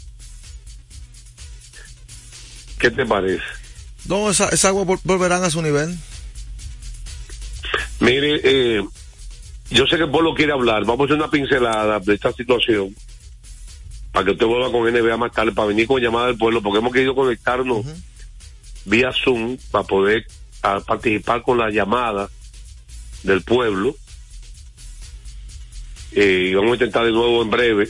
[2.79, 3.43] ¿Qué te parece?
[4.05, 5.97] No, esa, esa agua vol- volverán a su nivel.
[7.99, 8.83] Mire, eh,
[9.69, 10.85] yo sé que el pueblo quiere hablar.
[10.85, 12.95] Vamos a hacer una pincelada de esta situación
[14.11, 16.79] para que usted vuelva con NBA más tarde, para venir con llamada del pueblo, porque
[16.79, 17.85] hemos querido conectarnos
[18.85, 20.25] vía Zoom para poder
[20.61, 22.29] participar con la llamada
[23.23, 23.95] del pueblo.
[26.13, 27.89] Eh, y vamos a intentar de nuevo en breve.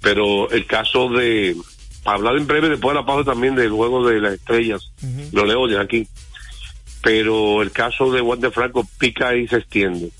[0.00, 1.56] Pero el caso de.
[2.04, 4.92] Hablar en breve después de la pausa también del juego de las estrellas,
[5.32, 6.06] los leones aquí.
[7.02, 10.10] Pero el caso de Juan de Franco pica y se extiende.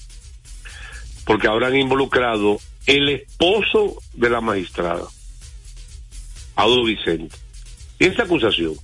[1.24, 5.06] Porque ahora han involucrado el esposo de la magistrada,
[6.56, 7.36] Audo Vicente.
[7.98, 8.74] ¿Y esa acusación?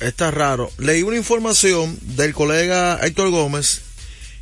[0.00, 0.70] Está raro.
[0.78, 3.87] Leí una información del colega Héctor Gómez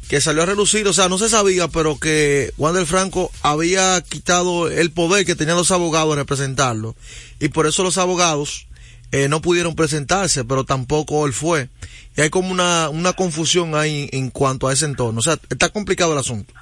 [0.08, 4.00] que salió a relucir, o sea, no se sabía, pero que Juan del Franco había
[4.02, 6.94] quitado el poder que tenían los abogados de representarlo.
[7.40, 8.68] Y por eso los abogados
[9.10, 11.68] eh, no pudieron presentarse, pero tampoco él fue.
[12.16, 15.18] Y hay como una, una confusión ahí en cuanto a ese entorno.
[15.18, 16.54] O sea, está complicado el asunto.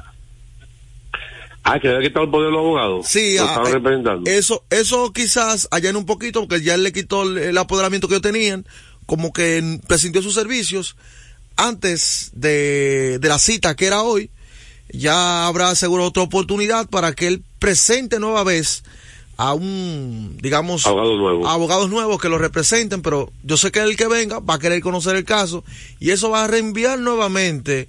[1.63, 3.07] Ah, que había quitado el poder de los abogados.
[3.09, 4.31] Sí, ah, eh, representando.
[4.31, 8.15] eso, eso quizás allá un poquito, porque ya él le quitó el, el apoderamiento que
[8.15, 8.67] ellos tenían,
[9.07, 10.97] como que en- prescindió sus servicios
[11.57, 14.31] antes de, de la cita que era hoy.
[14.91, 18.85] Ya habrá seguro otra oportunidad para que él presente nueva vez
[19.37, 21.49] a un, digamos, Abogado nuevo.
[21.49, 24.59] a abogados nuevos que lo representen, pero yo sé que el que venga va a
[24.61, 25.65] querer conocer el caso
[25.99, 27.89] y eso va a reenviar nuevamente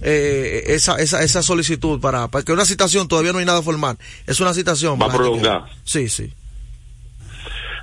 [0.00, 3.98] eh, esa, esa, esa solicitud para, para que una citación todavía no hay nada formal.
[4.26, 4.98] Es una citación.
[4.98, 5.66] Va a prolongar.
[5.84, 6.32] Sí, sí.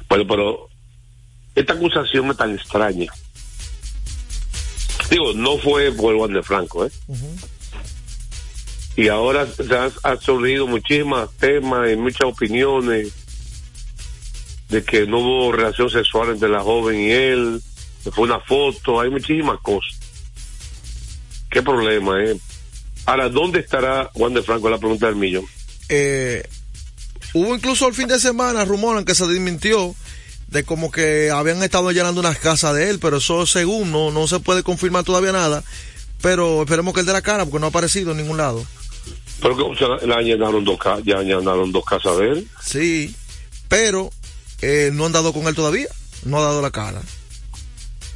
[0.10, 0.69] Bueno, pero
[1.54, 3.12] esta acusación es tan extraña.
[5.13, 6.91] Digo, no fue por Juan de Franco, ¿eh?
[8.95, 13.12] Y ahora se han, surgido muchísimos temas y muchas opiniones
[14.70, 17.61] de que no hubo relación sexual entre la joven y él,
[18.11, 19.99] fue una foto, hay muchísimas cosas.
[21.51, 22.36] ¿Qué problema, eh?
[23.05, 24.68] Ahora, ¿dónde estará Juan de Franco?
[24.68, 25.45] La pregunta del millón.
[25.89, 26.41] Eh,
[27.36, 29.93] hubo incluso el fin de semana rumor en que se desmintió
[30.54, 34.28] de como que habían estado allanando unas casas de él, pero eso según no, no
[34.28, 35.64] se puede confirmar todavía nada.
[36.22, 38.64] Pero esperemos que él dé la cara porque no ha aparecido en ningún lado.
[39.41, 42.47] Pero que o sea, le allanaron dos, ya allanaron dos casas de él.
[42.64, 43.14] Sí,
[43.68, 44.12] pero
[44.62, 45.89] eh, no han dado con él todavía.
[46.24, 47.01] No ha dado la cara.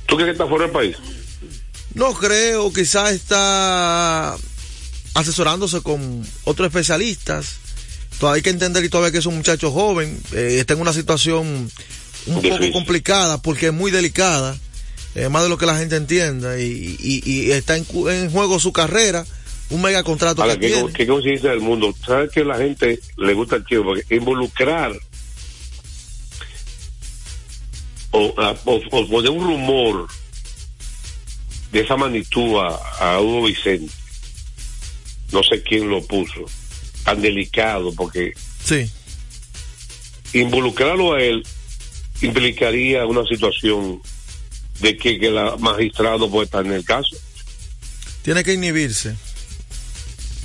[0.05, 0.95] ¿Tú crees que está fuera del país?
[1.95, 4.37] No creo, quizás está
[5.15, 7.55] asesorándose con otros especialistas.
[8.19, 10.93] Todavía hay que entender y todavía que es un muchacho joven, eh, está en una
[10.93, 11.69] situación
[12.25, 14.57] un poco complicada porque es muy delicada,
[15.15, 18.73] eh, más de lo que la gente entienda, y, y- y está en, juego su
[18.73, 19.25] carrera,
[19.69, 20.93] un mega contrato Ahora, que ¿qué, tiene.
[20.93, 21.93] qué conciencia del mundo?
[22.05, 23.83] ¿Sabes que la gente le gusta el chivo?
[23.85, 24.93] Porque involucrar
[28.11, 30.07] o, a- o- o poner un rumor
[31.71, 33.91] de esa magnitud a, a Hugo Vicente,
[35.31, 36.45] no sé quién lo puso,
[37.03, 38.31] tan delicado, porque
[38.63, 38.89] Sí,
[40.33, 41.45] involucrarlo a él
[42.21, 44.01] implicaría una situación
[44.79, 47.15] de que, que la magistrada no puede estar en el caso.
[48.21, 49.15] Tiene que inhibirse.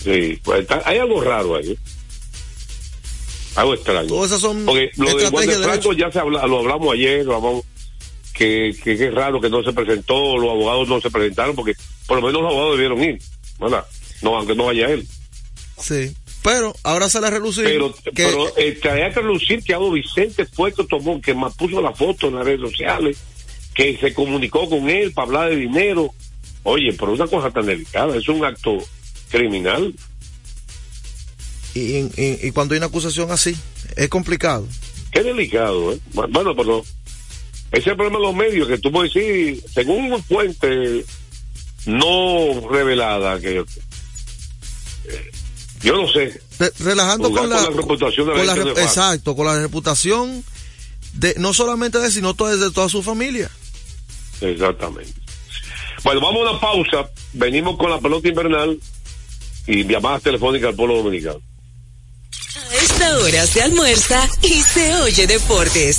[0.02, 1.72] Sí, pues está- hay algo raro ahí.
[1.72, 1.78] ¿eh?
[3.56, 4.08] Algo extraño.
[4.08, 6.94] Todas esas son Porque lo de Juan de de Franco ya se habla, lo hablamos
[6.94, 7.64] ayer, lo hablamos,
[8.32, 11.74] que, que, que es raro que no se presentó, los abogados no se presentaron, porque
[12.06, 13.18] por lo menos los abogados debieron ir,
[13.60, 13.84] ¿verdad?
[14.22, 15.06] No, aunque no vaya él.
[15.78, 16.14] Sí.
[16.42, 20.44] Pero ahora sale a relucir Pero, que pero eh, traía que lucir que Ado Vicente
[20.44, 23.16] fue que tomó, que más puso la foto en las redes sociales,
[23.74, 26.12] que se comunicó con él para hablar de dinero.
[26.64, 28.78] Oye, pero una cosa tan delicada, es un acto
[29.30, 29.94] criminal.
[31.74, 33.56] y, y- y cuando hay una acusación así,
[33.96, 34.66] es complicado.
[35.12, 35.98] Qué delicado, ¿eh?
[36.12, 36.80] Bueno, pero
[37.70, 41.04] ese es el problema de los medios, que tú puedes decir, según una fuente
[41.86, 45.30] no revelada, que eh,
[45.82, 48.68] yo no sé, Re- relajando con la, con la reputación de la con la gente
[48.68, 49.02] re- no es fácil.
[49.02, 50.44] exacto, con la reputación
[51.14, 53.50] de no solamente de él, sino to- de toda su familia.
[54.40, 55.12] exactamente.
[56.04, 58.78] Bueno, vamos a una pausa, venimos con la pelota invernal
[59.66, 61.40] y llamadas telefónicas al pueblo dominicano.
[62.70, 65.98] A esta hora se almuerza y se oye deportes.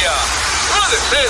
[0.00, 1.28] Puede ser.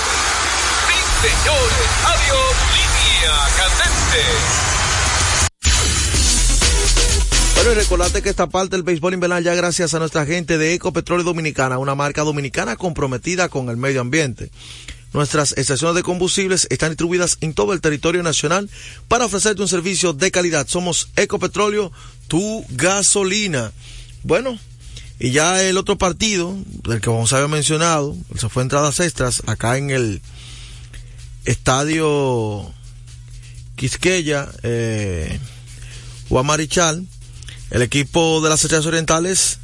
[0.87, 0.97] Sí,
[1.27, 1.87] señores.
[2.05, 2.55] Adiós.
[2.73, 4.21] Línea candente.
[7.55, 10.73] Bueno, y recordate que esta parte del béisbol invernal ya gracias a nuestra gente de
[10.73, 14.49] Ecopetróleo Dominicana, una marca dominicana comprometida con el medio ambiente.
[15.13, 18.69] Nuestras estaciones de combustibles están distribuidas en todo el territorio nacional
[19.09, 20.65] para ofrecerte un servicio de calidad.
[20.67, 21.91] Somos Ecopetróleo,
[22.29, 23.73] tu gasolina.
[24.23, 24.57] Bueno,
[25.23, 29.43] y ya el otro partido, del que vamos a había mencionado, se fue entradas extras
[29.45, 30.19] acá en el
[31.45, 32.73] estadio
[33.75, 35.39] Quisqueya, eh,
[36.27, 37.05] Juan Marichal.
[37.69, 39.59] El equipo de las Estrellas Orientales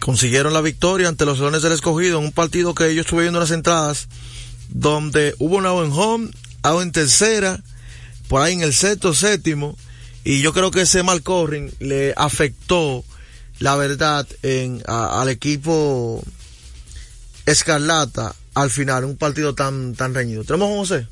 [0.00, 3.40] consiguieron la victoria ante los Leones del Escogido en un partido que ellos estuvieron viendo
[3.40, 4.08] las entradas
[4.70, 6.30] donde hubo un out en home,
[6.62, 7.62] out en tercera,
[8.26, 9.76] por ahí en el sexto, séptimo,
[10.24, 11.22] y yo creo que ese mal
[11.78, 13.04] le afectó
[13.60, 16.22] la verdad en, a- al equipo
[17.46, 20.44] Escarlata al final, un partido tan, tan reñido.
[20.44, 21.06] ¿Tenemos a José?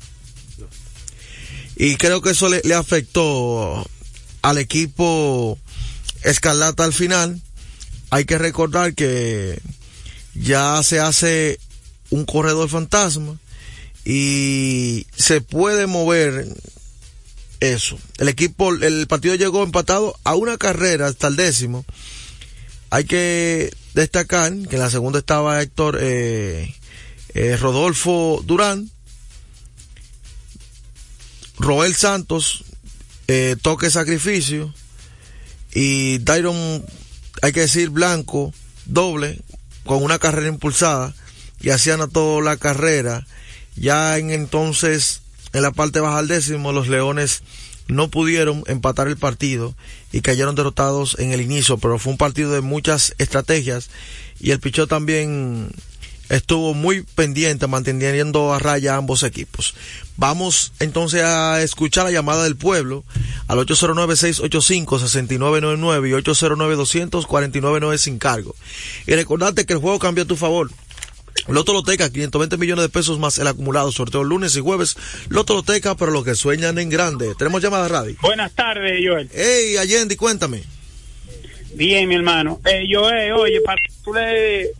[1.77, 3.85] Y creo que eso le, le afectó
[4.41, 5.57] al equipo
[6.23, 7.41] Escarlata al final.
[8.09, 9.61] Hay que recordar que
[10.33, 11.59] ya se hace
[12.09, 13.37] un corredor fantasma
[14.03, 16.47] y se puede mover
[17.59, 17.97] eso.
[18.17, 21.85] El equipo, el partido llegó empatado a una carrera hasta el décimo.
[22.91, 26.73] Hay que destacar que en la segunda estaba Héctor eh,
[27.33, 28.89] eh, Rodolfo Durán,
[31.57, 32.63] Roel Santos,
[33.27, 34.73] eh, toque sacrificio
[35.73, 36.83] y Dairon,
[37.41, 38.53] hay que decir, blanco,
[38.85, 39.39] doble,
[39.85, 41.13] con una carrera impulsada,
[41.61, 43.27] y así anotó la carrera.
[43.75, 45.21] Ya en entonces,
[45.53, 47.43] en la parte baja al décimo, los Leones
[47.87, 49.75] no pudieron empatar el partido
[50.11, 53.89] y cayeron derrotados en el inicio, pero fue un partido de muchas estrategias
[54.39, 55.71] y el pichó también
[56.29, 59.75] estuvo muy pendiente manteniendo a raya ambos equipos.
[60.15, 63.03] Vamos entonces a escuchar la llamada del pueblo
[63.47, 68.55] al 809-685-6999 y 809-249-9 sin cargo.
[69.07, 70.69] Y recordarte que el juego cambió a tu favor.
[71.47, 74.95] Loto Loteca, 520 millones de pesos más el acumulado, sorteo lunes y jueves.
[75.29, 77.33] Loto Loteca, pero los que sueñan en grande.
[77.35, 78.15] Tenemos llamada radio.
[78.21, 79.29] Buenas tardes, Joel.
[79.33, 80.63] Hey, Allende, cuéntame.
[81.73, 82.59] Bien, mi hermano.
[82.65, 84.71] Eh, Joel, oye, para que tú le,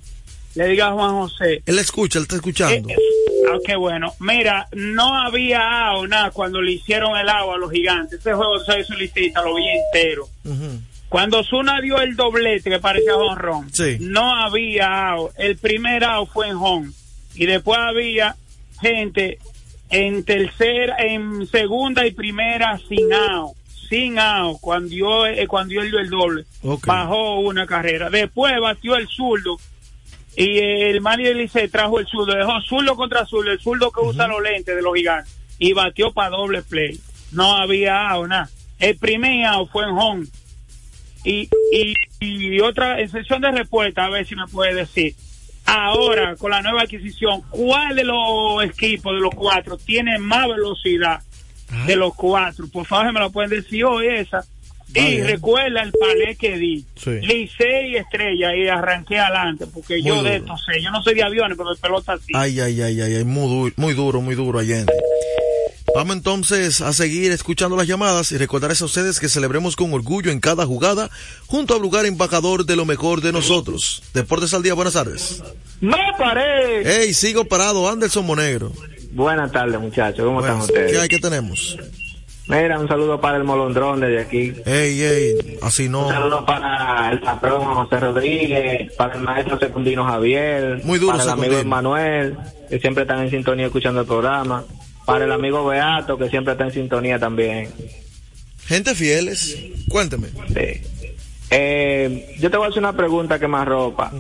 [0.56, 1.64] le digas a Juan José.
[1.66, 2.90] Él escucha, él está escuchando.
[2.90, 2.96] Eh,
[3.52, 4.14] ah, qué bueno.
[4.20, 8.20] Mira, no había agua nada cuando le hicieron el agua a los gigantes.
[8.20, 10.28] Ese juego se hizo listita, lo vi entero.
[11.10, 13.98] Cuando Zuna dio el doblete que parecía honrón, Sí.
[14.00, 15.32] no había out.
[15.38, 16.92] El primer out fue en home.
[17.36, 18.36] Y después había
[18.80, 19.40] gente
[19.90, 23.56] en tercera, en segunda y primera sin out.
[23.90, 24.60] Sin out.
[24.62, 26.46] Cuando dio, eh, cuando dio el doble.
[26.86, 28.10] Bajó una carrera.
[28.12, 29.58] Después batió el zurdo.
[30.36, 32.36] Y el manager Licey trajo el zurdo.
[32.36, 33.52] Dejó zurdo contra zurdo.
[33.52, 35.36] El zurdo que usa los lentes de los gigantes.
[35.58, 37.00] Y batió para doble play.
[37.32, 38.50] No había out, nada.
[38.78, 40.28] El primer out fue en home
[41.24, 45.16] y, y, y otra excepción de respuesta, a ver si me puede decir.
[45.66, 51.22] Ahora, con la nueva adquisición, ¿cuál de los equipos, de los cuatro, tiene más velocidad
[51.86, 52.66] de los cuatro?
[52.72, 54.44] Por favor, me lo pueden decir hoy esa.
[54.96, 55.28] Y bien.
[55.28, 56.84] recuerda el palé que di.
[56.96, 57.12] Sí.
[57.22, 60.30] Licey y estrella y arranqué adelante, porque Muy yo duro.
[60.32, 60.82] de esto sé.
[60.82, 62.34] Yo no soy de aviones, pero de pelota sí.
[62.34, 64.92] Ay, ay, ay, ay, ay, muy duro, muy duro, muy duro, Allende.
[65.96, 70.32] Vamos entonces a seguir escuchando las llamadas y recordarles a ustedes que celebremos con orgullo
[70.32, 71.10] en cada jugada
[71.48, 74.04] junto al lugar embajador de lo mejor de nosotros.
[74.14, 75.44] Deportes al día, buenas tardes.
[75.82, 76.84] ¡No paré!
[76.86, 78.72] Hey, sigo parado, Anderson Monegro.
[79.12, 80.24] Buenas tardes, muchachos.
[80.24, 80.60] ¿Cómo Buenas.
[80.62, 80.92] están ustedes?
[80.92, 81.78] ¿Qué hay que tenemos?
[82.48, 84.54] Mira, un saludo para el molondrón desde aquí.
[84.66, 86.08] Ey, ey, así no.
[86.08, 91.24] Un saludo para el patrón José Rodríguez, para el maestro secundino Javier, Muy duro, para
[91.24, 91.78] el amigo Secundino.
[91.78, 92.38] Emanuel,
[92.70, 94.64] que siempre están en sintonía escuchando el programa,
[95.10, 97.70] para el amigo Beato, que siempre está en sintonía también.
[98.66, 99.58] Gente fieles,
[99.88, 100.28] cuénteme.
[100.48, 100.82] Sí.
[101.50, 104.12] Eh, yo te voy a hacer una pregunta que me arropa.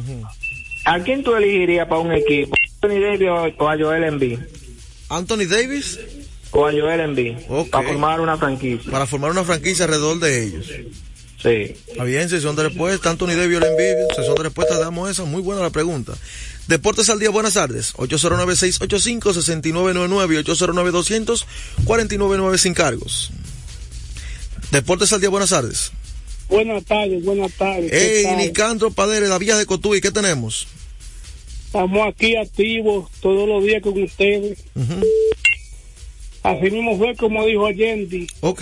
[0.85, 2.55] ¿A quién tú elegirías para un equipo?
[2.81, 4.39] ¿Anthony Davis o a Joel Embiid?
[5.09, 5.99] ¿Anthony Davis?
[6.51, 7.37] O a Joel Embiid.
[7.47, 7.69] Ok.
[7.69, 8.91] Para formar una franquicia.
[8.91, 10.71] Para formar una franquicia alrededor de ellos.
[11.37, 11.75] Sí.
[11.87, 13.11] Está bien, sesión de respuesta.
[13.11, 15.25] Anthony Davis o Embiid, sesión de respuesta, damos esa.
[15.25, 16.13] Muy buena la pregunta.
[16.70, 17.95] Deportes al día, buenas tardes.
[17.95, 20.36] 809-685-6999 y
[21.84, 23.32] 809-200-499 sin cargos.
[24.70, 25.91] Deportes al día, buenas tardes.
[26.47, 27.91] Buenas tardes, buenas tardes.
[27.91, 28.36] ¿qué Hey?
[28.38, 30.67] Nicandro Padere, la Villa de Cotuí, ¿qué tenemos?
[31.65, 34.59] Estamos aquí activos todos los días con ustedes.
[36.43, 38.28] Así mismo fue como dijo Allende.
[38.41, 38.61] Ok.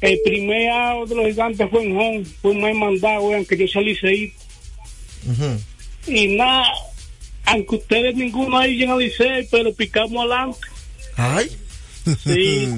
[0.00, 3.56] El primer out de los gigantes fue en home, fue un mal mandado, vean que
[3.56, 4.32] yo salí seis.
[6.08, 6.66] Y nada,
[7.44, 10.58] aunque ustedes ninguno ahí llegan a Licey, pero picamos adelante.
[11.16, 11.50] Ay.
[12.24, 12.68] Sí.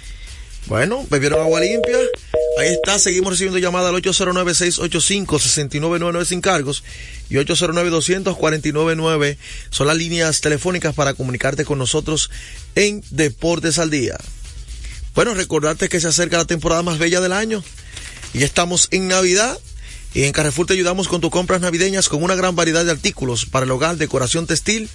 [0.66, 1.96] bueno, bebieron agua limpia.
[2.58, 6.82] Ahí está, seguimos recibiendo llamada al 809-685-6999 sin cargos
[7.30, 9.36] y 809-200-499
[9.70, 12.32] son las líneas telefónicas para comunicarte con nosotros
[12.74, 14.18] en Deportes al Día.
[15.14, 17.62] Bueno, recordarte que se acerca la temporada más bella del año
[18.34, 19.58] y ya estamos en Navidad
[20.14, 23.46] y en Carrefour te ayudamos con tus compras navideñas con una gran variedad de artículos
[23.46, 24.88] para el hogar, decoración textil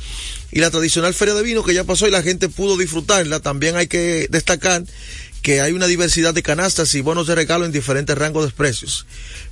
[0.52, 3.40] y la tradicional feria de vino que ya pasó y la gente pudo disfrutarla.
[3.40, 4.84] También hay que destacar
[5.44, 9.06] que hay una diversidad de canastas y bonos de regalo en diferentes rangos de precios.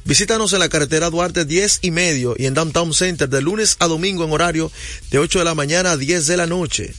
[0.06, 3.88] Visítanos en la carretera Duarte 10 y medio y en Downtown Center de lunes a
[3.88, 4.72] domingo en horario
[5.12, 6.94] de 8 de la mañana a 10 de la noche.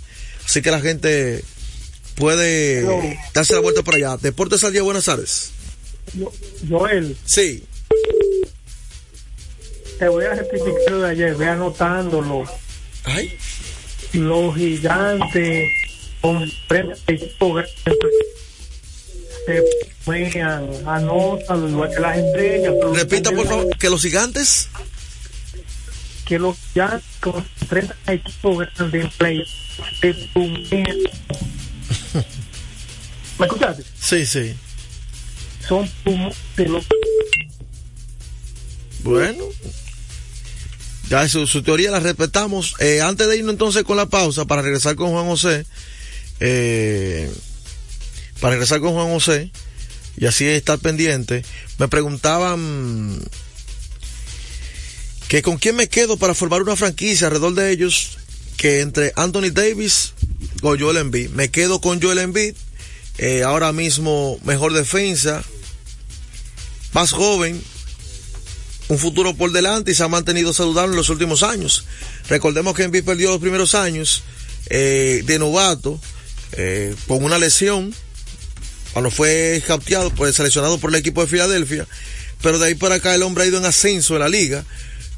[0.44, 1.42] Así que la gente
[2.14, 2.86] puede
[3.34, 4.18] darse la vuelta por allá.
[4.18, 5.50] Deportes al día, buenas tardes.
[6.68, 7.64] Joel, Sí.
[10.03, 12.42] Te voy a rectificar lo de ayer, ve anotándolo.
[13.05, 13.38] Ay.
[14.12, 15.68] Los gigantes
[16.20, 16.44] con
[19.46, 19.62] se
[20.05, 22.74] juegan, anotan, igual que las estrellas.
[22.94, 24.68] Repita, por favor, que los gigantes.
[26.26, 29.44] Que los gigantes con frente a equipos grandes en play
[30.00, 30.14] se.
[33.38, 33.84] ¿Me escuchaste?
[34.00, 34.57] Sí, sí.
[35.68, 36.84] Son pulmones de los
[39.05, 39.44] Bueno.
[41.12, 42.74] Ya su, su teoría la respetamos.
[42.78, 45.66] Eh, antes de irnos entonces con la pausa para regresar con Juan José.
[46.40, 47.30] eh,
[48.40, 49.50] para regresar con Juan José.
[50.16, 51.44] y así estar pendiente.
[51.76, 53.22] Me preguntaban
[55.28, 58.16] que con quién me quedo para formar una franquicia alrededor de ellos,
[58.56, 60.14] que entre Anthony Davis
[60.62, 61.28] o Joel Embiid.
[61.32, 62.54] Me quedo con Joel Embiid,
[63.18, 65.44] eh, ahora mismo mejor defensa,
[66.94, 67.62] más joven,
[68.93, 71.86] un futuro por delante y se ha mantenido saludable en los últimos años.
[72.28, 74.22] Recordemos que Embiid perdió los primeros años
[74.66, 75.99] eh, de novato
[76.53, 77.95] eh, con una lesión
[78.93, 81.86] cuando fue capteado, pues seleccionado por el equipo de Filadelfia,
[82.43, 84.62] pero de ahí para acá el hombre ha ido en ascenso en la liga.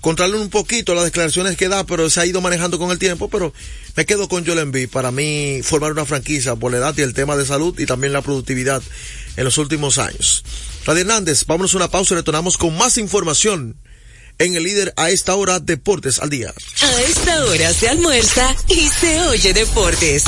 [0.00, 3.28] Contrarle un poquito las declaraciones que da, pero se ha ido manejando con el tiempo,
[3.28, 3.52] pero
[3.96, 7.14] me quedo con Joel Embiid para mí formar una franquicia por la edad y el
[7.14, 8.82] tema de salud y también la productividad
[9.36, 10.44] en los últimos años.
[10.84, 13.76] Radio Hernández, vámonos a una pausa y retornamos con más información
[14.38, 16.52] en el líder a esta hora Deportes al día.
[16.82, 20.24] A esta hora se almuerza y se oye Deportes.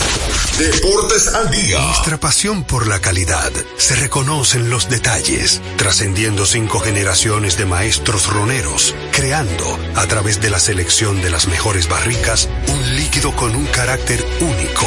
[0.58, 1.80] Deportes al día.
[1.80, 8.26] Nuestra pasión por la calidad se reconoce en los detalles, trascendiendo cinco generaciones de maestros
[8.26, 13.66] roneros, creando, a través de la selección de las mejores barricas, un líquido con un
[13.66, 14.86] carácter único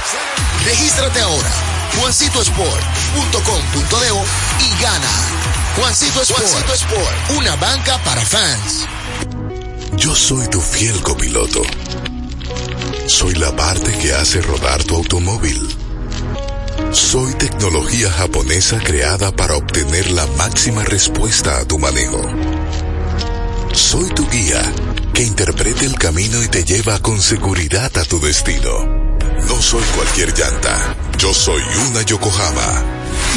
[0.65, 1.49] Regístrate ahora,
[1.99, 5.11] juancitosport.com.de y gana.
[5.75, 8.85] Juancito Sport, Juancito Sport, una banca para fans.
[9.97, 11.61] Yo soy tu fiel copiloto.
[13.07, 15.59] Soy la parte que hace rodar tu automóvil.
[16.91, 22.21] Soy tecnología japonesa creada para obtener la máxima respuesta a tu manejo.
[23.73, 24.61] Soy tu guía
[25.13, 29.10] que interprete el camino y te lleva con seguridad a tu destino.
[29.47, 30.95] No soy cualquier llanta.
[31.17, 32.83] Yo soy una Yokohama.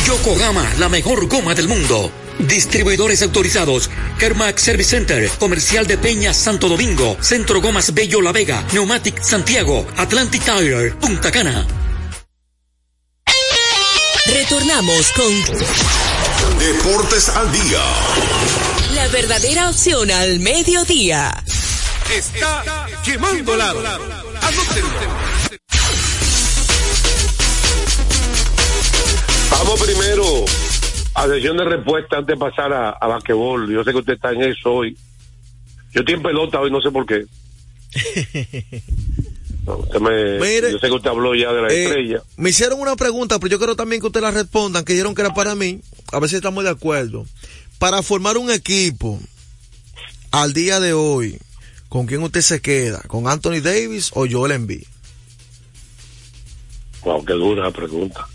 [0.06, 2.10] Yokohama, la mejor goma del mundo.
[2.38, 3.90] Distribuidores autorizados.
[4.18, 5.28] Kermax Service Center.
[5.38, 7.16] Comercial de Peña Santo Domingo.
[7.20, 8.64] Centro Gomas Bello La Vega.
[8.72, 9.86] Neumatic Santiago.
[9.96, 10.90] Atlantic Tire.
[10.92, 11.66] Punta Cana.
[14.26, 15.32] Retornamos con
[16.58, 17.82] Deportes al día.
[18.94, 21.42] la verdadera opción al mediodía.
[22.10, 22.64] Está
[23.04, 23.80] quemando lado.
[24.40, 25.33] Anótenlo.
[29.64, 30.24] Vamos primero
[31.14, 33.70] a sesión de respuesta antes de pasar a, a basquetbol.
[33.72, 34.96] Yo sé que usted está en eso hoy.
[35.92, 37.24] Yo estoy en pelota hoy, no sé por qué.
[39.66, 42.22] No, usted me- Mire, yo sé que usted habló ya de la Eh, estrella.
[42.36, 45.22] Me hicieron una pregunta, pero yo quiero también que ustedes la respondan, que dijeron que
[45.22, 45.80] era para mí.
[46.12, 47.24] A ver si estamos de acuerdo.
[47.78, 49.18] Para formar un equipo
[50.32, 51.38] al día de hoy,
[51.88, 53.00] ¿con quién usted se queda?
[53.06, 54.82] ¿Con Anthony Davis o Joel Embiid?
[57.02, 58.28] Wow, qué dura la pregunta.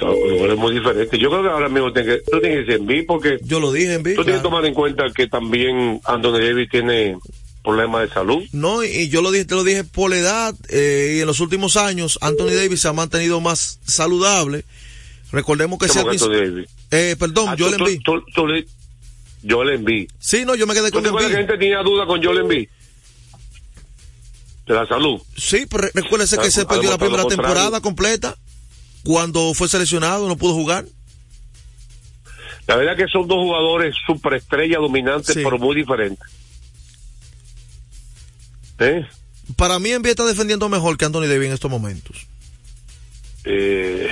[0.00, 1.18] Lugares muy diferentes.
[1.20, 3.60] Yo creo que ahora mismo tiene que, tú tienes que decir en vivo porque Yo
[3.60, 4.16] lo dije en vivo.
[4.16, 7.16] tú tienes que tomar en cuenta que también Anthony Davis tiene
[7.62, 8.42] problemas de salud.
[8.52, 11.40] No, y- yo lo dije, te lo dije por la edad, eh, y en los
[11.40, 14.64] últimos años Anthony Davis se ha mantenido más saludable.
[15.32, 16.68] Recordemos que ¿Cómo se que Anthony Davis?
[16.90, 18.00] Eh, perdón, Ah, Joel tú- Embiid.
[18.04, 18.66] tú- tú le-
[19.74, 20.08] Embiid.
[20.18, 21.48] Sí, no, yo me quedé ¿Tú con te acuerdas que Embiid.
[21.50, 22.68] gente tenía duda con Joel Embiid?
[24.66, 25.20] De la salud.
[25.36, 28.36] Sí, pero re- recuérdese que se perdió la primera temporada completa.
[29.04, 30.86] Cuando fue seleccionado, no pudo jugar.
[32.66, 35.42] La verdad que son dos jugadores superestrellas dominantes, Sí.
[35.44, 36.26] pero muy diferentes.
[38.78, 39.06] ¿Eh?
[39.56, 42.26] Para mí, Embiid está defendiendo mejor que Anthony Davis en estos momentos.
[43.44, 44.08] Eh,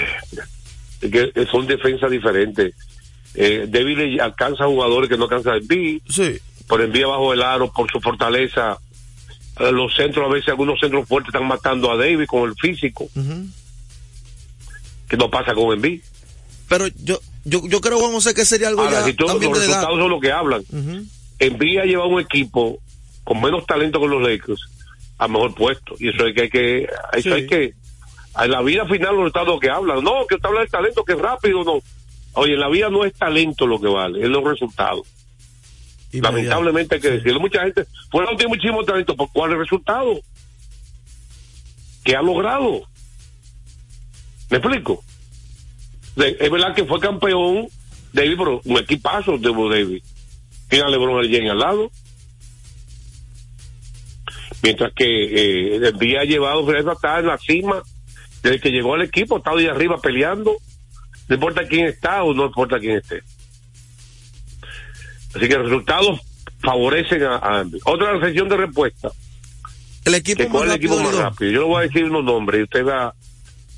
[1.00, 2.74] que son defensas diferentes.
[3.34, 6.38] Eh, David le alcanza jugadores que no alcanza el B, Sí.
[6.68, 8.76] por envía bajo el aro, por su fortaleza.
[9.58, 13.08] Eh, los centros, a veces algunos centros fuertes están matando a David con el físico,
[15.08, 16.00] que no pasa con Embiid.
[16.68, 19.52] Pero yo, yo, yo creo, Juan José, que sería algo Ahora, ya si todos también
[19.52, 20.62] los resultados son lo que hablan.
[20.72, 21.04] Ujú.
[21.38, 22.78] Embiid ha llevado un equipo
[23.24, 24.60] con menos talento que los Lakers
[25.18, 25.94] a mejor puesto.
[25.98, 27.30] Y eso hay que, hay que, eso Sí.
[27.30, 27.74] hay que,
[28.42, 30.02] en la vida final los resultados que hablan.
[30.02, 31.80] No, que usted habla del talento, que es rápido, no.
[32.32, 35.06] Oye, en la vida no es talento lo que vale, es los resultados.
[36.12, 36.32] Inmediato.
[36.36, 37.40] Lamentablemente hay que decirlo.
[37.40, 40.20] Mucha gente, fuera no tiene muchísimo talento, ¿por cuál es el resultado?
[42.04, 42.82] ¿Qué ha logrado?
[44.50, 45.02] ¿Me explico?
[46.16, 47.68] De- es verdad que fue campeón
[48.12, 50.02] David, pero un equipazo de David.
[50.68, 51.90] Tiene a LeBron James al lado.
[54.62, 57.82] Mientras que eh, el día ha llevado Fred está en la cima.
[58.42, 60.56] Desde que llegó al equipo, estado ahí arriba peleando.
[61.28, 63.22] No importa quién está o no importa quién esté.
[65.34, 66.20] Así que resultados
[66.60, 69.10] favorecen a, a otra sesión de respuesta.
[70.04, 71.50] El equipo es el equipo más rápido.
[71.52, 73.14] Yo le voy a decir unos nombres y usted va,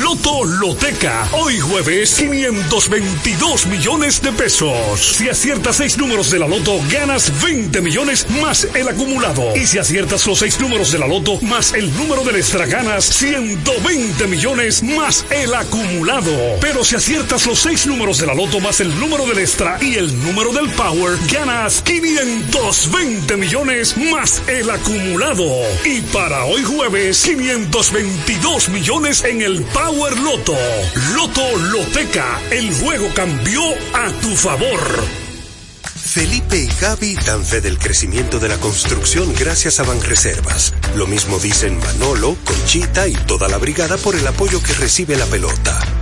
[0.00, 1.28] Loto Loteca.
[1.32, 4.98] Hoy jueves 522 millones de pesos.
[4.98, 9.54] Si aciertas seis números de la Loto, ganas 20 millones más el acumulado.
[9.54, 13.04] Y si aciertas los seis números de la Loto más el número del extra, ganas
[13.04, 16.32] 120 millones más el acumulado.
[16.62, 19.96] Pero si aciertas los seis números de la Loto más el número del extra y
[19.96, 25.44] el número del Power, ganas 520 millones más el acumulado.
[25.84, 30.56] Y para hoy jueves, 522 millones en el Power Loto.
[31.16, 33.60] Loto Loteca, el juego cambió
[33.92, 35.04] a tu favor.
[35.82, 40.74] Felipe y Gaby dan fe del crecimiento de la construcción gracias a Banreservas.
[40.94, 45.26] Lo mismo dicen Manolo, Conchita y toda la brigada por el apoyo que recibe la
[45.26, 46.01] pelota.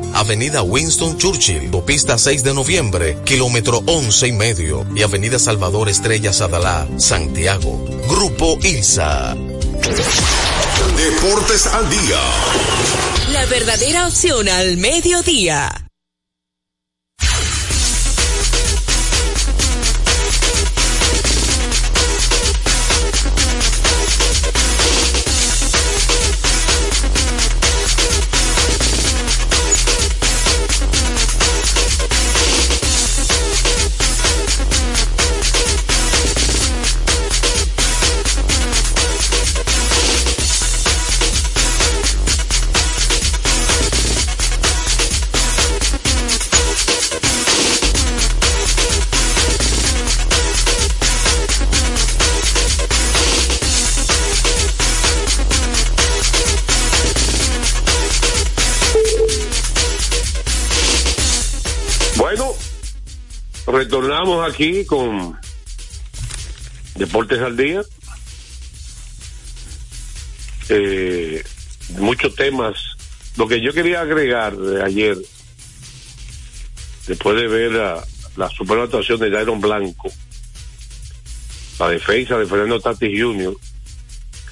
[0.13, 6.31] Avenida Winston Churchill, Pista 6 de noviembre, kilómetro 11 y medio y Avenida Salvador Estrella
[6.33, 7.83] Sadalá, Santiago.
[8.07, 9.35] Grupo ILSA.
[10.95, 12.19] Deportes al día.
[13.33, 15.90] La verdadera opción al mediodía.
[64.11, 65.37] Retornamos aquí con
[66.95, 67.81] Deportes al Día.
[70.69, 71.43] Eh,
[71.97, 72.75] muchos temas.
[73.37, 75.17] Lo que yo quería agregar de ayer,
[77.07, 78.05] después de ver la,
[78.35, 80.11] la super actuación de Jairon Blanco,
[81.79, 83.55] la defensa de Fernando Tatis Jr.,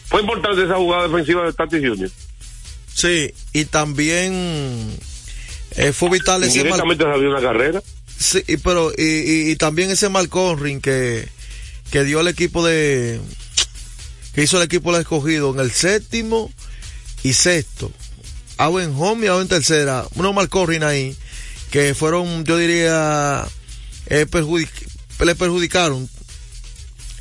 [0.06, 2.10] fue importante esa jugada defensiva de Tatis Jr.
[2.94, 4.98] Sí, y también
[5.76, 7.84] eh, fue vital ese Indirectamente mal- una carrera.
[8.20, 11.28] Sí, pero y, y- y también ese Malcolm que,
[11.90, 13.20] que dio el equipo de
[14.36, 16.52] que hizo el equipo del escogido en el séptimo
[17.24, 17.92] y sexto.
[18.58, 20.06] Out en home y out en tercera.
[20.16, 21.16] Unos Malcolm ahí
[21.72, 23.46] que fueron, yo diría,
[24.08, 24.26] eh,
[25.26, 26.10] le perjudicaron.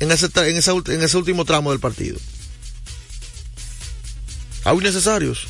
[0.01, 2.17] en ese, en, esa en ese último tramo del partido.
[4.65, 5.47] Aún necesarios.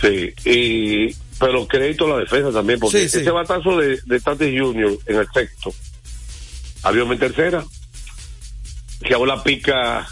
[0.00, 3.18] Sí, y, pero crédito a la defensa también, porque Sí, sí.
[3.18, 5.74] ese batazo de, de Tatis Junior en el sexto,
[6.84, 7.64] había en tercera,
[9.04, 10.06] que ahora pica,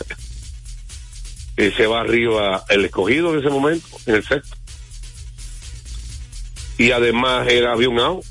[1.56, 4.56] y se va arriba el escogido en ese momento, en el sexto.
[6.78, 8.24] Y además era, un out.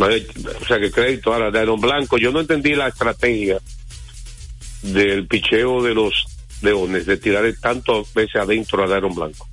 [0.00, 2.18] O sea que crédito ahora de Aaron Blanco.
[2.18, 3.58] Yo no entendí la estrategia
[4.82, 6.26] del picheo de los
[6.60, 9.48] leones de tirar tantas veces adentro a Aaron Blanco.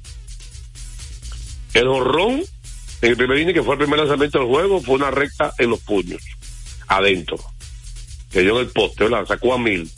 [1.76, 2.42] El horrón
[3.02, 5.70] en el primer inning, que fue el primer lanzamiento del juego, fue una recta en
[5.70, 6.24] los puños,
[6.88, 7.38] adentro.
[8.32, 9.26] Que dio en el poste, ¿verdad?
[9.28, 9.90] Sacó a mil.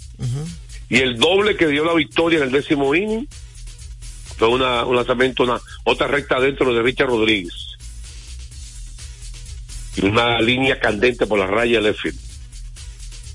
[0.89, 3.27] Y el doble que dio la victoria en el décimo inning
[4.37, 7.53] fue una, un lanzamiento, una otra recta adentro de Richard Rodríguez.
[9.95, 12.19] Y una línea candente por la raya del field.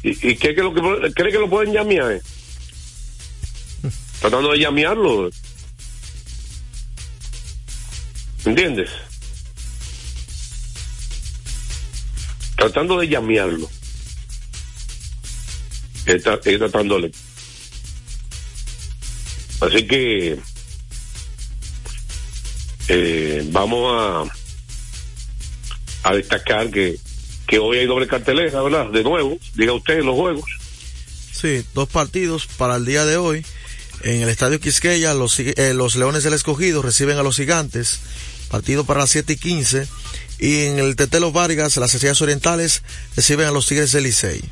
[0.02, 2.12] ¿Y, y qué, que lo que, cree que lo pueden llamear?
[2.12, 2.22] eh?
[4.20, 5.30] Tratando de llamearlo.
[8.44, 8.90] ¿Entiendes?
[12.56, 13.68] Tratando de llamearlo.
[16.06, 17.12] Él tratándole.
[19.60, 20.40] Así que
[22.88, 24.24] eh, vamos a,
[26.08, 26.98] a destacar que,
[27.46, 28.90] que hoy hay doble cartelera, ¿verdad?
[28.90, 30.50] De nuevo, diga usted los juegos.
[31.32, 33.46] Sí, dos partidos para el día de hoy.
[34.02, 38.00] En el Estadio Quisqueya, los, eh, los Leones del Escogido reciben a los Gigantes.
[38.52, 39.88] Partido para las 7 y 15.
[40.38, 42.82] Y en el Tetelo Vargas, las Estrellas Orientales
[43.16, 44.42] reciben a los Tigres del Licey.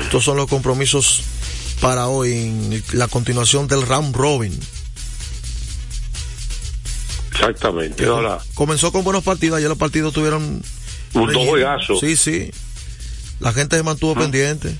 [0.00, 1.24] Estos son los compromisos
[1.80, 4.56] para hoy en la continuación del round robin.
[7.32, 8.06] Exactamente.
[8.06, 10.62] Ahora, Comenzó con buenos partidos, ayer los partidos tuvieron...
[11.14, 12.00] Un dos.
[12.00, 12.52] Sí, sí.
[13.40, 14.76] La gente se mantuvo pendiente.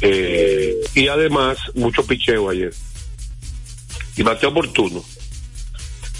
[0.00, 2.72] Eh, y además, mucho picheo ayer.
[4.16, 5.04] Y bateo oportuno.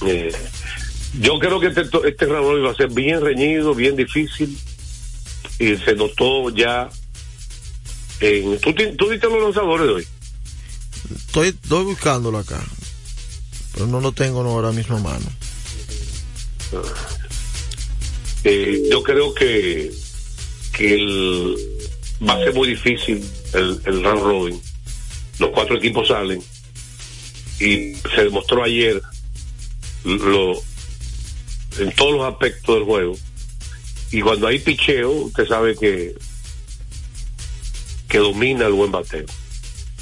[0.06, 0.32] Eh,
[1.20, 4.56] yo creo que este, este robin va a ser bien reñido, bien difícil.
[5.58, 6.88] Y se notó ya.
[8.20, 10.06] En, ¿tú, ¿Tú viste los lanzadores de hoy?
[11.14, 12.62] Estoy, estoy buscándolo acá.
[13.74, 15.26] Pero no lo tengo no, ahora mismo a mano.
[18.44, 19.90] Eh, yo creo que,
[20.72, 21.56] que el,
[22.28, 23.24] va a ser muy difícil
[23.54, 24.62] el, el round robin.
[25.38, 26.42] Los cuatro equipos salen
[27.60, 29.00] y se demostró ayer
[30.04, 30.52] lo,
[31.78, 33.16] en todos los aspectos del juego.
[34.10, 36.14] Y cuando hay picheo, usted sabe que,
[38.08, 39.26] que domina el buen bateo.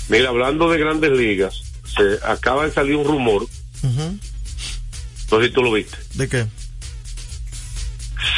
[0.09, 1.63] Mira, hablando de grandes ligas,
[1.97, 3.47] se acaba de salir un rumor,
[3.83, 5.97] no sé si tú lo viste.
[6.15, 6.47] ¿De qué?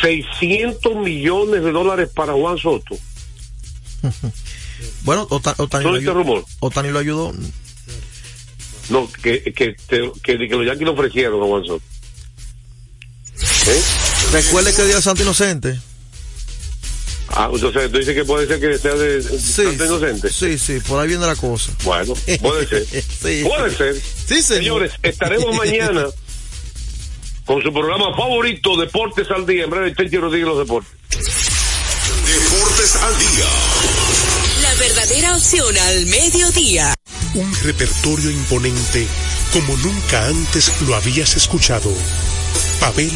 [0.01, 2.97] 600 millones de dólares para Juan Soto.
[5.03, 6.45] Bueno, Ota- Otani, ¿No lo ayudó, rumor?
[6.61, 7.33] Otani lo ayudó.
[8.91, 11.83] No, que, que, te- que, que los Yankees le ofrecieron a Juan Soto.
[13.67, 13.83] ¿Eh?
[14.33, 15.79] Recuerde que día de Santo Inocente.
[17.31, 20.31] Ah, entonces tú dices que puede ser que sea de, Sí, tanto inocente.
[20.33, 21.71] Sí, sí, por ahí viene la cosa.
[21.85, 22.87] Bueno, puede ser.
[23.23, 23.45] Sí.
[23.45, 23.95] Puede ser.
[24.27, 24.63] Sí, señor.
[24.63, 26.07] Señores, estaremos mañana
[27.45, 29.65] con su programa favorito, Deportes al Día.
[29.65, 30.91] En breve, Tenchi Rodríguez, los deportes.
[32.27, 33.47] Deportes al día.
[35.09, 36.95] Verdadera opción al mediodía.
[37.35, 39.07] Un repertorio imponente
[39.55, 41.91] como nunca antes lo habías escuchado.
[42.79, 43.11] Pavel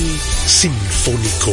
[0.46, 1.52] Sinfónico,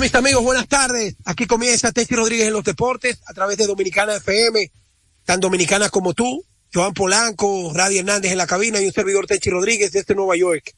[0.00, 1.14] Mis amigos, buenas tardes.
[1.26, 4.72] Aquí comienza Techi Rodríguez en los deportes a través de Dominicana FM,
[5.26, 6.42] tan dominicana como tú,
[6.72, 10.74] Joan Polanco, Radio Hernández en la cabina y un servidor Techi Rodríguez desde Nueva York.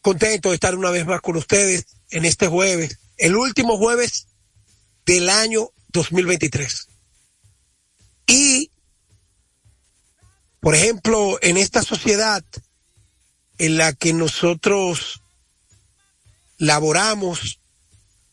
[0.00, 4.26] Contento de estar una vez más con ustedes en este jueves, el último jueves
[5.06, 6.88] del año 2023.
[8.26, 8.72] Y,
[10.58, 12.44] por ejemplo, en esta sociedad
[13.58, 15.20] en la que nosotros
[16.58, 17.60] laboramos,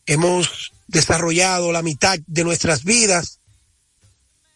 [0.06, 3.40] hemos desarrollado la mitad de nuestras vidas,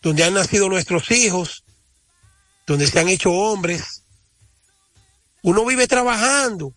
[0.03, 1.64] donde han nacido nuestros hijos,
[2.66, 4.03] donde se han hecho hombres.
[5.42, 6.74] Uno vive trabajando.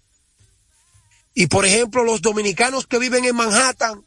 [1.34, 4.06] Y por ejemplo, los dominicanos que viven en Manhattan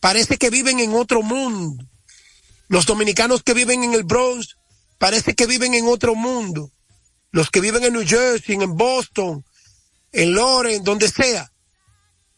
[0.00, 1.84] parece que viven en otro mundo.
[2.68, 4.56] Los dominicanos que viven en el Bronx
[4.98, 6.70] parece que viven en otro mundo.
[7.30, 9.44] Los que viven en New Jersey, en Boston,
[10.12, 11.50] en Lawrence, donde sea,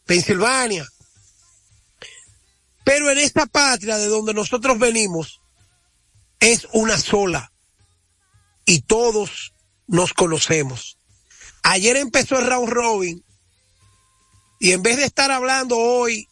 [0.05, 0.87] Pensilvania,
[2.85, 5.41] pero en esta patria de donde nosotros venimos
[6.39, 7.51] es una sola
[8.63, 9.53] y todos
[9.87, 10.97] nos conocemos.
[11.63, 13.25] Ayer empezó el round robin
[14.59, 16.27] y en vez de estar hablando hoy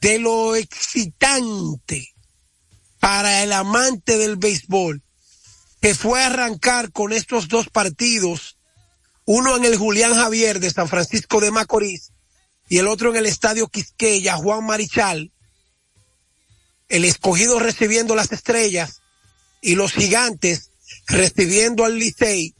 [0.00, 2.08] de lo excitante
[2.98, 5.02] para el amante del béisbol,
[5.82, 8.56] que fue arrancar con estos dos partidos,
[9.26, 12.12] uno en el Julián Javier de San Francisco de Macorís
[12.70, 15.32] y el otro en el Estadio Quisqueya, Juan Marichal,
[16.90, 19.00] el escogido recibiendo las estrellas
[19.62, 20.70] y los gigantes
[21.06, 22.54] recibiendo al Licey,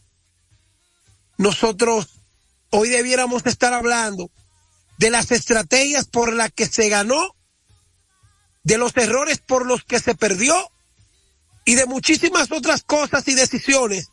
[1.36, 2.20] nosotros
[2.70, 4.30] hoy debiéramos estar hablando
[4.98, 7.34] de las estrategias por las que se ganó,
[8.62, 10.54] de los errores por los que se perdió
[11.64, 14.08] y de muchísimas otras cosas y decisiones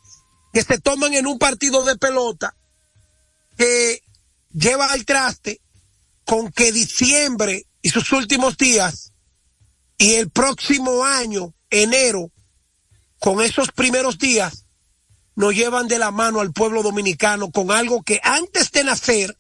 [0.52, 2.56] que se toman en un partido de pelota
[3.56, 4.02] que
[4.52, 5.62] lleva al traste
[6.26, 9.14] con que diciembre y sus últimos días
[9.98, 12.32] y el próximo año, enero,
[13.20, 14.66] con esos primeros días,
[15.36, 19.38] nos llevan de la mano al pueblo dominicano con algo que antes de nacer,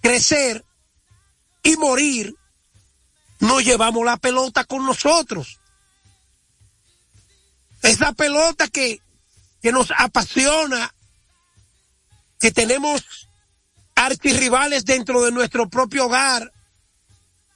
[0.00, 0.64] crecer
[1.62, 2.34] y morir,
[3.40, 5.60] nos llevamos la pelota con nosotros.
[7.82, 9.00] Esa pelota que,
[9.60, 10.94] que nos apasiona,
[12.38, 13.28] que tenemos
[13.94, 16.53] archirrivales dentro de nuestro propio hogar,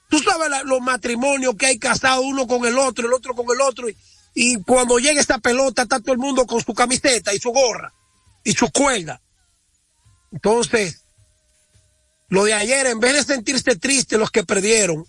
[0.09, 3.61] Tú sabes los matrimonios que hay casados uno con el otro, el otro con el
[3.61, 3.87] otro,
[4.33, 7.93] y, cuando llega esta pelota está todo el mundo con su camiseta y su gorra
[8.43, 9.21] y su cuerda.
[10.31, 11.03] Entonces,
[12.29, 15.05] lo de ayer, en vez de sentirse triste los que perdieron,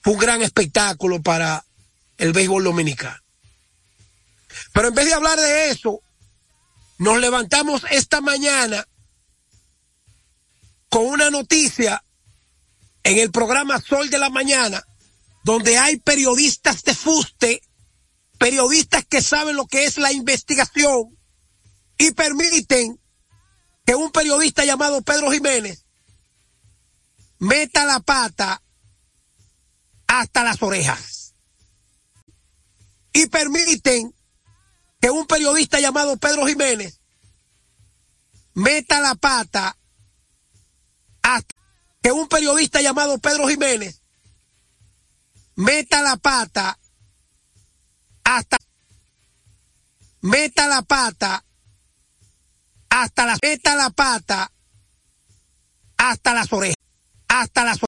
[0.00, 1.64] fue un gran espectáculo para
[2.16, 3.20] el béisbol dominicano.
[4.72, 6.00] Pero en vez de hablar de eso,
[6.98, 8.86] nos levantamos esta mañana
[10.88, 12.02] con una noticia
[13.04, 14.82] en el programa Sol de la Mañana,
[15.44, 17.62] donde hay periodistas de fuste,
[18.38, 21.16] periodistas que saben lo que es la investigación
[21.98, 23.00] y permiten
[23.84, 25.86] que un periodista llamado Pedro Jiménez
[27.38, 28.62] meta la pata
[30.06, 31.34] hasta las orejas.
[33.12, 34.14] Y permiten
[35.00, 37.00] que un periodista llamado Pedro Jiménez
[38.54, 39.76] meta la pata
[42.02, 44.02] que un periodista llamado Pedro Jiménez
[45.54, 46.78] meta la pata
[48.24, 48.56] hasta
[50.20, 51.44] meta la pata
[52.92, 54.52] hasta la, meta la pata,
[55.96, 56.76] hasta las orejas,
[57.26, 57.78] hasta las